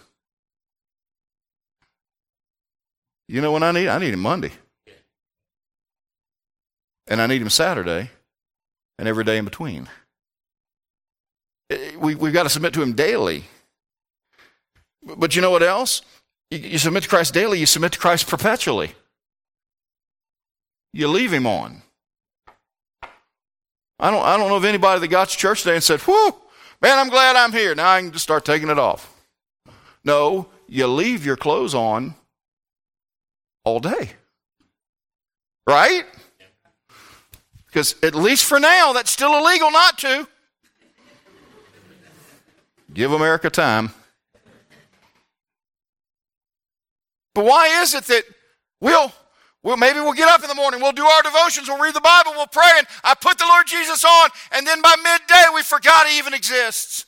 You 3.27 3.39
know 3.39 3.51
when 3.51 3.63
I 3.63 3.71
need? 3.71 3.87
I 3.87 3.97
need 3.97 4.13
him 4.13 4.19
Monday. 4.19 4.51
And 7.07 7.21
I 7.21 7.27
need 7.27 7.41
him 7.41 7.49
Saturday 7.49 8.09
and 8.97 9.07
every 9.07 9.23
day 9.23 9.37
in 9.37 9.45
between. 9.45 9.89
Eh, 11.69 11.95
we, 11.97 12.15
we've 12.15 12.33
got 12.33 12.43
to 12.43 12.49
submit 12.49 12.73
to 12.73 12.81
him 12.81 12.93
daily. 12.93 13.45
But 15.03 15.35
you 15.35 15.41
know 15.41 15.51
what 15.51 15.63
else? 15.63 16.01
You, 16.49 16.59
you 16.59 16.77
submit 16.77 17.03
to 17.03 17.09
Christ 17.09 17.33
daily, 17.33 17.59
you 17.59 17.65
submit 17.65 17.93
to 17.93 17.99
Christ 17.99 18.27
perpetually. 18.27 18.93
You 20.93 21.07
leave 21.07 21.31
him 21.31 21.47
on. 21.47 21.81
I 23.99 24.09
don't, 24.09 24.23
I 24.23 24.35
don't 24.35 24.49
know 24.49 24.55
of 24.55 24.65
anybody 24.65 24.99
that 24.99 25.07
got 25.07 25.29
to 25.29 25.37
church 25.37 25.61
today 25.61 25.75
and 25.75 25.83
said, 25.83 26.01
Whew, 26.01 26.35
man, 26.81 26.97
I'm 26.97 27.09
glad 27.09 27.35
I'm 27.35 27.51
here. 27.53 27.75
Now 27.75 27.91
I 27.91 28.01
can 28.01 28.11
just 28.11 28.23
start 28.23 28.43
taking 28.43 28.69
it 28.69 28.79
off. 28.79 29.13
No, 30.03 30.47
you 30.67 30.87
leave 30.87 31.25
your 31.25 31.37
clothes 31.37 31.75
on 31.75 32.15
all 33.63 33.79
day. 33.79 34.11
Right? 35.67 36.05
Because 37.71 37.95
at 38.03 38.13
least 38.13 38.43
for 38.43 38.59
now, 38.59 38.91
that's 38.91 39.09
still 39.09 39.37
illegal 39.37 39.71
not 39.71 39.97
to. 39.99 40.27
Give 42.93 43.13
America 43.13 43.49
time. 43.49 43.91
But 47.33 47.45
why 47.45 47.81
is 47.81 47.93
it 47.93 48.03
that 48.05 48.23
we'll, 48.81 49.13
we'll 49.63 49.77
maybe 49.77 50.01
we'll 50.01 50.11
get 50.11 50.27
up 50.27 50.41
in 50.41 50.49
the 50.49 50.55
morning, 50.55 50.81
we'll 50.81 50.91
do 50.91 51.05
our 51.05 51.23
devotions, 51.23 51.69
we'll 51.69 51.81
read 51.81 51.93
the 51.95 52.01
Bible, 52.01 52.33
we'll 52.35 52.47
pray, 52.47 52.71
and 52.77 52.87
I 53.05 53.13
put 53.13 53.37
the 53.37 53.45
Lord 53.47 53.67
Jesus 53.67 54.03
on, 54.03 54.29
and 54.51 54.67
then 54.67 54.81
by 54.81 54.93
midday 55.01 55.45
we 55.55 55.61
forgot 55.61 56.07
he 56.07 56.17
even 56.17 56.33
exists. 56.33 57.05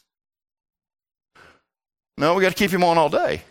No, 2.17 2.35
we 2.35 2.41
got 2.41 2.49
to 2.49 2.55
keep 2.55 2.71
him 2.71 2.85
on 2.85 2.97
all 2.97 3.09
day. 3.09 3.41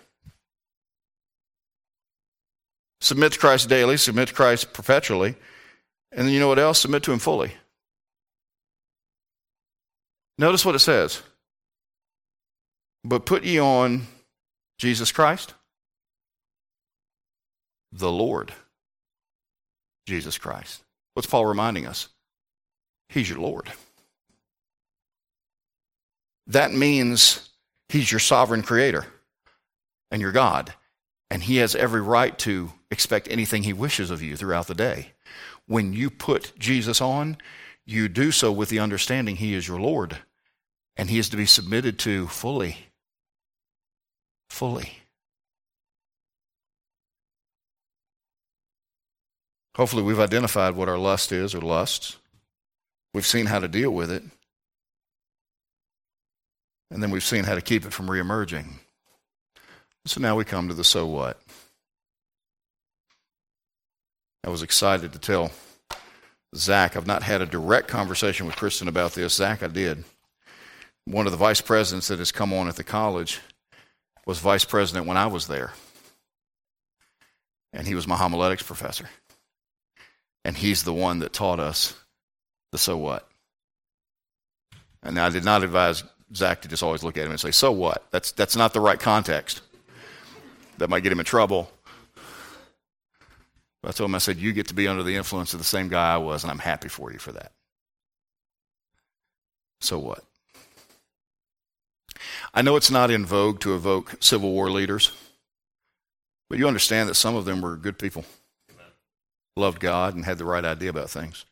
Submit 3.03 3.33
to 3.33 3.39
Christ 3.39 3.69
daily, 3.69 3.99
submit 3.99 4.29
to 4.29 4.35
Christ 4.35 4.73
perpetually. 4.73 5.35
And 6.13 6.27
then 6.27 6.35
you 6.35 6.41
know 6.41 6.49
what 6.49 6.59
else? 6.59 6.81
Submit 6.81 7.03
to 7.05 7.13
Him 7.13 7.19
fully. 7.19 7.53
Notice 10.39 10.65
what 10.65 10.75
it 10.75 10.81
says. 10.81 11.23
But 13.05 13.27
put 13.27 13.45
ye 13.45 13.59
on 13.59 14.07
Jesus 14.79 15.11
Christ, 15.11 15.55
the 17.93 18.11
Lord 18.11 18.53
Jesus 20.07 20.39
Christ. 20.39 20.83
What's 21.15 21.27
Paul 21.27 21.47
reminding 21.47 21.87
us? 21.87 22.09
He's 23.09 23.29
your 23.29 23.39
Lord. 23.39 23.71
That 26.47 26.73
means 26.73 27.51
He's 27.89 28.11
your 28.11 28.21
sovereign 28.21 28.63
creator 28.63 29.07
and 30.11 30.21
your 30.21 30.33
God. 30.33 30.73
And 31.31 31.43
He 31.43 31.57
has 31.57 31.75
every 31.75 32.01
right 32.01 32.37
to 32.41 32.73
expect 32.91 33.29
anything 33.31 33.63
He 33.63 33.73
wishes 33.73 34.11
of 34.11 34.23
you 34.23 34.37
throughout 34.37 34.67
the 34.67 34.75
day 34.75 35.13
when 35.67 35.93
you 35.93 36.11
put 36.11 36.59
Jesus 36.59 37.01
on, 37.01 37.37
you 37.85 38.09
do 38.09 38.31
so 38.31 38.53
with 38.53 38.69
the 38.69 38.79
understanding 38.79 39.37
He 39.37 39.55
is 39.55 39.67
your 39.67 39.81
Lord 39.81 40.19
and 40.97 41.11
He 41.11 41.19
is 41.19 41.29
to 41.31 41.37
be 41.37 41.47
submitted 41.47 41.99
to 42.01 42.27
fully. 42.29 42.77
Fully. 44.51 44.99
Hopefully, 49.77 50.03
we've 50.03 50.21
identified 50.21 50.77
what 50.77 50.89
our 50.89 50.99
lust 50.99 51.33
is 51.33 51.55
or 51.55 51.61
lusts. 51.61 52.19
We've 53.15 53.27
seen 53.27 53.47
how 53.47 53.59
to 53.59 53.69
deal 53.69 53.91
with 53.91 54.11
it. 54.11 54.23
And 56.91 57.03
then 57.03 57.11
we've 57.11 57.25
seen 57.25 57.45
how 57.45 57.55
to 57.55 57.63
keep 57.63 57.87
it 57.87 57.93
from 57.93 58.07
reemerging. 58.07 58.67
So 60.05 60.21
now 60.21 60.37
we 60.37 60.45
come 60.45 60.69
to 60.69 60.75
the 60.75 60.85
so 60.85 61.07
what. 61.07 61.41
I 64.45 64.51
was 64.51 64.63
excited 64.63 65.13
to 65.13 65.19
tell 65.19 65.51
Zach. 66.55 66.97
I've 66.97 67.07
not 67.07 67.23
had 67.23 67.41
a 67.41 67.47
direct 67.47 67.89
conversation 67.89 68.47
with 68.47 68.57
Kristen 68.57 68.89
about 68.89 69.13
this. 69.13 69.35
Zach, 69.35 69.63
I 69.63 69.69
did. 69.69 70.05
One 71.05 71.27
of 71.27 71.33
the 71.33 71.39
vice 71.39 71.61
presidents 71.61 72.09
that 72.09 72.19
has 72.19 72.33
come 72.33 72.53
on 72.53 72.69
at 72.69 72.77
the 72.77 72.85
college 72.85 73.41
was 74.27 74.39
vice 74.39 74.65
president 74.65 75.07
when 75.07 75.17
I 75.17 75.27
was 75.27 75.47
there. 75.47 75.73
And 77.73 77.87
he 77.87 77.95
was 77.95 78.07
my 78.07 78.17
homiletics 78.17 78.63
professor. 78.63 79.09
And 80.45 80.57
he's 80.57 80.83
the 80.83 80.93
one 80.93 81.21
that 81.21 81.33
taught 81.33 81.61
us 81.61 81.95
the 82.73 82.79
so 82.79 82.97
what. 82.97 83.29
And 85.03 85.19
I 85.19 85.31
did 85.31 85.45
not 85.45 85.65
advise 85.65 86.05
Zach 86.35 86.63
to 86.63 86.69
just 86.69 86.83
always 86.83 87.03
look 87.03 87.17
at 87.17 87.25
him 87.25 87.31
and 87.31 87.41
say, 87.41 87.51
so 87.51 87.73
what? 87.73 88.05
That's, 88.11 88.33
that's 88.33 88.57
not 88.57 88.73
the 88.73 88.81
right 88.81 88.99
context. 88.99 89.63
That 90.79 90.91
might 90.91 91.03
get 91.03 91.13
him 91.13 91.21
in 91.21 91.27
trouble. 91.27 91.71
I 93.85 93.91
told 93.91 94.11
him, 94.11 94.15
I 94.15 94.19
said, 94.19 94.39
You 94.39 94.53
get 94.53 94.69
to 94.69 94.75
be 94.75 94.87
under 94.87 95.03
the 95.03 95.17
influence 95.17 95.53
of 95.55 95.61
the 95.61 95.65
same 95.65 95.89
guy 95.89 96.15
I 96.15 96.19
was, 96.19 96.45
and 96.45 96.51
I'm 96.51 96.59
happy 96.59 96.89
for 96.89 97.13
you 97.13 97.19
for 97.19 97.33
that. 97.33 97.53
So 99.81 99.99
what? 99.99 100.23
I 102.55 102.63
know 102.63 102.77
it's 102.77 102.91
not 102.91 103.11
in 103.11 103.27
vogue 103.27 103.61
to 103.61 103.75
evoke 103.75 104.17
Civil 104.21 104.53
War 104.53 104.71
leaders, 104.71 105.11
but 106.49 106.59
you 106.59 106.69
understand 106.69 107.09
that 107.09 107.15
some 107.15 107.35
of 107.35 107.45
them 107.45 107.61
were 107.61 107.77
good 107.77 107.99
people, 107.99 108.25
loved 109.57 109.81
God, 109.81 110.15
and 110.15 110.25
had 110.25 110.39
the 110.39 110.45
right 110.45 110.65
idea 110.65 110.91
about 110.91 111.11
things. 111.11 111.45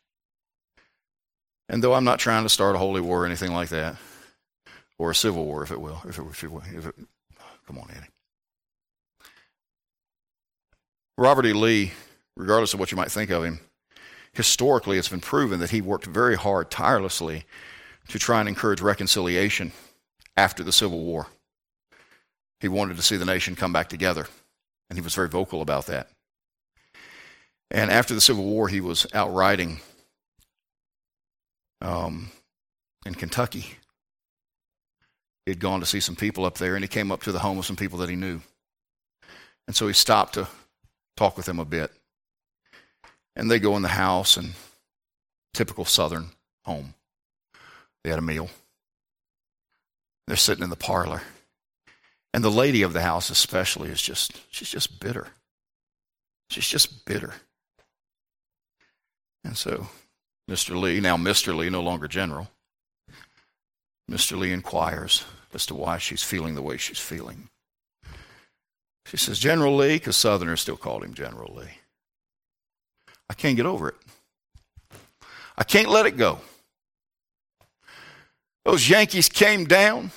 And 1.68 1.82
though 1.82 1.94
I'm 1.94 2.04
not 2.04 2.18
trying 2.20 2.44
to 2.44 2.48
start 2.48 2.76
a 2.76 2.78
holy 2.78 3.00
war 3.00 3.22
or 3.22 3.26
anything 3.26 3.52
like 3.52 3.70
that, 3.70 3.96
or 4.98 5.10
a 5.10 5.14
civil 5.14 5.46
war, 5.46 5.64
if 5.64 5.70
it 5.72 5.80
will, 5.80 6.00
if 6.06 6.18
it, 6.18 6.24
if 6.28 6.44
it, 6.44 6.50
if 6.74 6.86
it 6.86 6.94
come 7.66 7.78
on, 7.78 7.88
Eddie. 7.90 8.06
Robert 11.16 11.46
E. 11.46 11.52
Lee 11.52 11.92
regardless 12.40 12.72
of 12.72 12.80
what 12.80 12.90
you 12.90 12.96
might 12.96 13.10
think 13.10 13.30
of 13.30 13.44
him, 13.44 13.60
historically 14.32 14.96
it's 14.96 15.08
been 15.08 15.20
proven 15.20 15.60
that 15.60 15.70
he 15.70 15.82
worked 15.82 16.06
very 16.06 16.36
hard, 16.36 16.70
tirelessly, 16.70 17.44
to 18.08 18.18
try 18.18 18.40
and 18.40 18.48
encourage 18.48 18.80
reconciliation 18.80 19.72
after 20.36 20.64
the 20.64 20.72
Civil 20.72 21.00
War. 21.00 21.26
He 22.60 22.68
wanted 22.68 22.96
to 22.96 23.02
see 23.02 23.16
the 23.16 23.26
nation 23.26 23.56
come 23.56 23.72
back 23.72 23.88
together, 23.88 24.26
and 24.88 24.98
he 24.98 25.02
was 25.02 25.14
very 25.14 25.28
vocal 25.28 25.60
about 25.60 25.86
that. 25.86 26.08
And 27.70 27.90
after 27.90 28.14
the 28.14 28.20
Civil 28.20 28.44
War, 28.44 28.68
he 28.68 28.80
was 28.80 29.06
out 29.12 29.32
riding 29.32 29.80
um, 31.82 32.30
in 33.04 33.14
Kentucky. 33.14 33.76
He 35.44 35.52
had 35.52 35.60
gone 35.60 35.80
to 35.80 35.86
see 35.86 36.00
some 36.00 36.16
people 36.16 36.44
up 36.46 36.56
there, 36.56 36.74
and 36.74 36.82
he 36.82 36.88
came 36.88 37.12
up 37.12 37.22
to 37.24 37.32
the 37.32 37.38
home 37.38 37.58
of 37.58 37.66
some 37.66 37.76
people 37.76 37.98
that 37.98 38.08
he 38.08 38.16
knew. 38.16 38.40
And 39.66 39.76
so 39.76 39.86
he 39.86 39.92
stopped 39.92 40.34
to 40.34 40.48
talk 41.16 41.36
with 41.36 41.46
them 41.46 41.58
a 41.58 41.64
bit. 41.64 41.92
And 43.36 43.50
they 43.50 43.58
go 43.58 43.76
in 43.76 43.82
the 43.82 43.88
house 43.88 44.36
and 44.36 44.52
typical 45.54 45.84
southern 45.84 46.30
home. 46.64 46.94
They 48.02 48.10
had 48.10 48.18
a 48.18 48.22
meal. 48.22 48.50
They're 50.26 50.36
sitting 50.36 50.64
in 50.64 50.70
the 50.70 50.76
parlor. 50.76 51.22
And 52.32 52.44
the 52.44 52.50
lady 52.50 52.82
of 52.82 52.92
the 52.92 53.02
house 53.02 53.30
especially 53.30 53.90
is 53.90 54.00
just 54.00 54.40
she's 54.50 54.70
just 54.70 55.00
bitter. 55.00 55.28
She's 56.48 56.68
just 56.68 57.04
bitter. 57.04 57.34
And 59.44 59.56
so 59.56 59.88
Mr. 60.48 60.80
Lee, 60.80 61.00
now 61.00 61.16
Mr. 61.16 61.54
Lee, 61.56 61.70
no 61.70 61.80
longer 61.80 62.08
General, 62.08 62.48
Mr. 64.10 64.38
Lee 64.38 64.52
inquires 64.52 65.24
as 65.54 65.66
to 65.66 65.74
why 65.74 65.98
she's 65.98 66.22
feeling 66.22 66.54
the 66.54 66.62
way 66.62 66.76
she's 66.76 66.98
feeling. 66.98 67.48
She 69.06 69.16
says, 69.16 69.38
General 69.38 69.74
Lee, 69.74 69.94
because 69.94 70.16
Southerners 70.16 70.60
still 70.60 70.76
called 70.76 71.02
him 71.02 71.14
General 71.14 71.54
Lee. 71.54 71.79
I 73.30 73.32
can't 73.32 73.56
get 73.56 73.64
over 73.64 73.88
it. 73.90 73.94
I 75.56 75.62
can't 75.62 75.88
let 75.88 76.04
it 76.04 76.16
go. 76.16 76.40
Those 78.64 78.88
Yankees 78.88 79.28
came 79.28 79.66
down. 79.66 80.10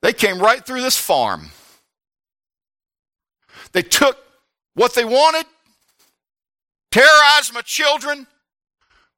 They 0.00 0.14
came 0.14 0.38
right 0.38 0.64
through 0.64 0.80
this 0.80 0.96
farm. 0.96 1.50
They 3.72 3.82
took 3.82 4.16
what 4.76 4.94
they 4.94 5.04
wanted, 5.04 5.44
terrorized 6.90 7.52
my 7.52 7.60
children. 7.60 8.26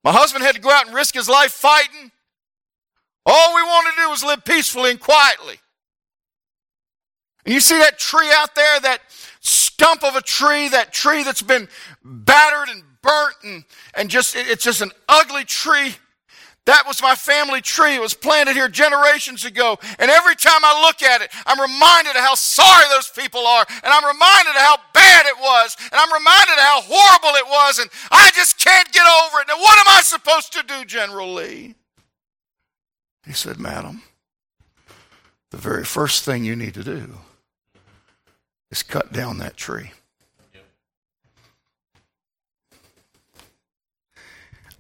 My 0.03 0.11
husband 0.11 0.43
had 0.43 0.57
to 0.57 0.61
go 0.61 0.71
out 0.71 0.87
and 0.87 0.97
risk 0.97 1.15
his 1.15 1.29
life 1.29 1.53
fighting. 1.53 2.11
All 3.27 3.55
we 3.55 3.63
wanted 3.63 3.91
to 3.91 4.03
do 4.03 4.11
was 4.11 4.25
live 4.25 4.45
peacefully 4.45 4.91
and 4.91 4.99
quietly. 4.99 5.61
And 7.45 7.55
you 7.55 7.61
see 7.61 7.79
that 7.79 8.01
tree 8.01 8.31
out 8.35 8.57
there, 8.57 8.81
that 8.81 9.03
stump 9.79 10.03
of 10.03 10.17
a 10.17 10.21
tree, 10.21 10.69
that 10.69 10.93
tree 10.93 11.23
that's 11.23 11.43
been 11.43 11.69
battered 12.03 12.69
and 12.69 12.83
burnt 13.01 13.37
and, 13.45 13.65
and 13.95 14.11
just, 14.11 14.35
it's 14.35 14.65
just 14.65 14.83
an 14.83 14.91
ugly 15.09 15.45
tree. 15.45 15.95
That 16.65 16.83
was 16.87 17.01
my 17.01 17.15
family 17.15 17.61
tree. 17.61 17.95
It 17.95 18.01
was 18.01 18.13
planted 18.13 18.55
here 18.55 18.69
generations 18.69 19.45
ago. 19.45 19.79
And 20.01 20.11
every 20.11 20.35
time 20.35 20.61
I 20.65 20.83
look 20.83 21.03
at 21.03 21.23
it, 21.23 21.31
I'm 21.47 21.61
reminded 21.61 22.11
of 22.11 22.23
how 22.23 22.35
sorry 22.35 22.85
those 22.91 23.09
people 23.09 23.47
are. 23.47 23.65
And 23.69 23.87
I'm 23.87 24.05
reminded 24.05 24.51
of 24.51 24.61
how 24.61 24.77
bad 24.93 25.27
it 25.27 25.37
was. 25.41 25.77
And 25.81 25.95
I'm 25.95 26.13
reminded 26.13 26.53
of 26.53 26.59
how 26.59 26.81
horrible 26.83 27.39
it 27.39 27.47
was. 27.47 27.79
And 27.79 27.89
I 28.11 28.31
just 28.35 28.59
can't 28.59 28.93
get 28.93 29.07
over 29.07 29.41
it. 29.41 29.49
Now, 29.49 29.59
what 29.59 29.79
am 29.79 29.97
I 29.97 30.03
supposed 30.03 30.53
to 30.55 30.63
do, 30.65 30.85
General 30.85 31.33
Lee? 31.33 31.75
He 33.25 33.33
said, 33.33 33.59
Madam, 33.59 34.03
the 35.51 35.57
very 35.57 35.85
first 35.85 36.25
thing 36.25 36.45
you 36.45 36.57
need 36.57 36.75
to 36.75 36.85
do 36.85 37.15
is 38.71 38.83
cut 38.83 39.13
down 39.13 39.39
that 39.39 39.57
tree. 39.57 39.93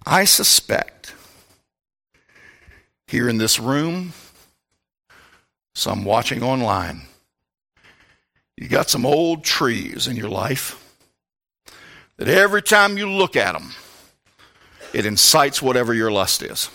I 0.06 0.24
suspect 0.24 1.14
here 3.06 3.28
in 3.28 3.38
this 3.38 3.58
room, 3.58 4.12
some 5.74 6.04
watching 6.04 6.42
online, 6.42 7.02
you 8.56 8.68
got 8.68 8.90
some 8.90 9.06
old 9.06 9.44
trees 9.44 10.06
in 10.06 10.16
your 10.16 10.28
life 10.28 10.84
that 12.16 12.28
every 12.28 12.62
time 12.62 12.98
you 12.98 13.08
look 13.08 13.36
at 13.36 13.52
them, 13.52 13.72
it 14.92 15.06
incites 15.06 15.62
whatever 15.62 15.94
your 15.94 16.10
lust 16.10 16.42
is. 16.42 16.70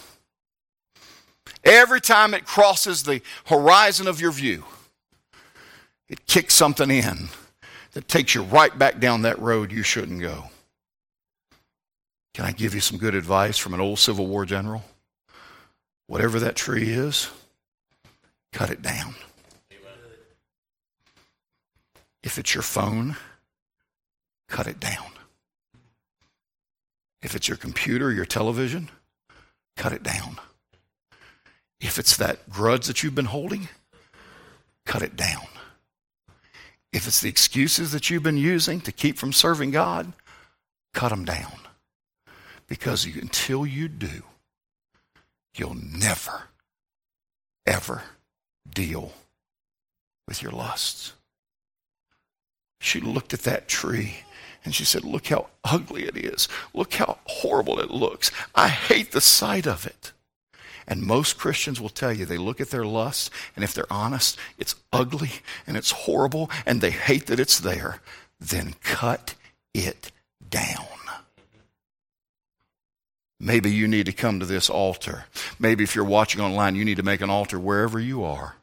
Every 1.64 2.02
time 2.02 2.34
it 2.34 2.46
crosses 2.46 3.04
the 3.04 3.22
horizon 3.46 4.08
of 4.08 4.22
your 4.22 4.32
view, 4.32 4.64
it 6.14 6.28
kicks 6.28 6.54
something 6.54 6.92
in 6.92 7.28
that 7.94 8.08
takes 8.08 8.36
you 8.36 8.44
right 8.44 8.78
back 8.78 9.00
down 9.00 9.24
that 9.24 9.40
road 9.40 9.72
you 9.72 9.82
shouldn't 9.82 10.22
go. 10.22 10.44
Can 12.36 12.46
I 12.46 12.52
give 12.52 12.76
you 12.76 12.82
some 12.82 13.00
good 13.00 13.16
advice 13.16 13.58
from 13.58 13.74
an 13.74 13.82
old 13.82 13.98
Civil 13.98 14.28
War 14.28 14.46
general? 14.46 14.84
Whatever 16.06 16.40
that 16.42 16.56
tree 16.56 16.92
is, 16.92 17.32
cut 18.52 18.70
it 18.70 18.84
down. 18.84 19.16
If 22.22 22.38
it's 22.38 22.54
your 22.54 22.62
phone, 22.62 23.16
cut 24.48 24.68
it 24.68 24.80
down. 24.80 25.14
If 27.24 27.34
it's 27.34 27.48
your 27.48 27.58
computer, 27.58 28.12
your 28.12 28.26
television, 28.26 28.90
cut 29.78 29.94
it 29.94 30.04
down. 30.04 30.38
If 31.80 31.98
it's 31.98 32.16
that 32.18 32.52
grudge 32.52 32.86
that 32.86 33.02
you've 33.02 33.16
been 33.16 33.26
holding, 33.26 33.68
cut 34.86 35.02
it 35.02 35.16
down. 35.16 35.48
If 36.94 37.08
it's 37.08 37.22
the 37.22 37.30
excuses 37.30 37.92
that 37.92 38.10
you've 38.10 38.24
been 38.24 38.38
using 38.38 38.80
to 38.82 38.92
keep 38.92 39.18
from 39.18 39.34
serving 39.34 39.72
God, 39.72 40.14
cut 40.94 41.10
them 41.10 41.26
down. 41.26 41.54
Because 42.68 43.06
you, 43.06 43.20
until 43.20 43.66
you 43.66 43.88
do, 43.88 44.24
you'll 45.58 45.76
never, 45.76 46.44
ever 47.66 48.04
deal 48.72 49.12
with 50.28 50.42
your 50.44 50.52
lusts. 50.52 51.14
She 52.80 53.00
looked 53.00 53.34
at 53.34 53.42
that 53.42 53.68
tree 53.68 54.18
and 54.64 54.74
she 54.74 54.86
said, 54.86 55.04
Look 55.04 55.28
how 55.28 55.48
ugly 55.64 56.04
it 56.04 56.16
is. 56.16 56.48
Look 56.74 56.94
how 56.94 57.18
horrible 57.26 57.80
it 57.80 57.90
looks. 57.90 58.32
I 58.54 58.68
hate 58.68 59.12
the 59.12 59.22
sight 59.22 59.66
of 59.66 59.86
it. 59.86 60.12
And 60.88 61.02
most 61.02 61.38
Christians 61.38 61.80
will 61.80 61.90
tell 61.90 62.12
you 62.12 62.26
they 62.26 62.38
look 62.38 62.60
at 62.62 62.70
their 62.70 62.86
lust, 62.86 63.30
and 63.56 63.64
if 63.64 63.74
they're 63.74 63.92
honest, 63.92 64.38
it's 64.58 64.76
ugly 64.92 65.32
and 65.66 65.78
it's 65.78 65.92
horrible, 65.92 66.50
and 66.66 66.82
they 66.82 66.92
hate 66.92 67.28
that 67.28 67.40
it's 67.40 67.60
there. 67.60 68.02
Then 68.40 68.76
cut 68.84 69.36
it 69.74 70.12
down. 70.50 70.88
Maybe 73.40 73.72
you 73.72 73.88
need 73.88 74.06
to 74.06 74.14
come 74.14 74.40
to 74.40 74.46
this 74.46 74.70
altar. 74.70 75.26
Maybe 75.60 75.84
if 75.84 75.96
you're 75.96 76.06
watching 76.06 76.40
online, 76.40 76.76
you 76.76 76.86
need 76.86 76.98
to 76.98 77.04
make 77.04 77.22
an 77.22 77.30
altar 77.30 77.60
wherever 77.60 78.00
you 78.00 78.24
are 78.24 78.56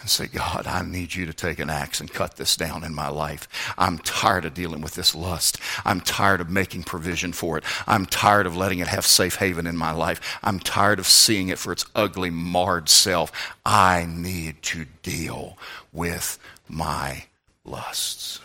and 0.00 0.08
say, 0.08 0.26
God, 0.26 0.66
I 0.66 0.82
need 0.82 1.14
you 1.14 1.26
to 1.26 1.32
take 1.32 1.58
an 1.58 1.70
axe 1.70 2.00
and 2.00 2.12
cut 2.12 2.36
this 2.36 2.56
down 2.56 2.84
in 2.84 2.94
my 2.94 3.08
life. 3.08 3.48
I'm 3.76 3.98
tired 3.98 4.44
of 4.44 4.54
dealing 4.54 4.80
with 4.80 4.94
this 4.94 5.14
lust. 5.14 5.58
I'm 5.84 6.00
tired 6.00 6.40
of 6.40 6.50
making 6.50 6.84
provision 6.84 7.32
for 7.32 7.58
it. 7.58 7.64
I'm 7.86 8.06
tired 8.06 8.46
of 8.46 8.56
letting 8.56 8.78
it 8.78 8.88
have 8.88 9.06
safe 9.06 9.36
haven 9.36 9.66
in 9.66 9.76
my 9.76 9.92
life. 9.92 10.38
I'm 10.42 10.58
tired 10.58 10.98
of 10.98 11.06
seeing 11.06 11.48
it 11.48 11.58
for 11.58 11.72
its 11.72 11.84
ugly, 11.94 12.30
marred 12.30 12.88
self. 12.88 13.32
I 13.64 14.06
need 14.08 14.62
to 14.62 14.86
deal 15.02 15.58
with 15.92 16.38
my 16.68 17.24
lusts. 17.64 18.40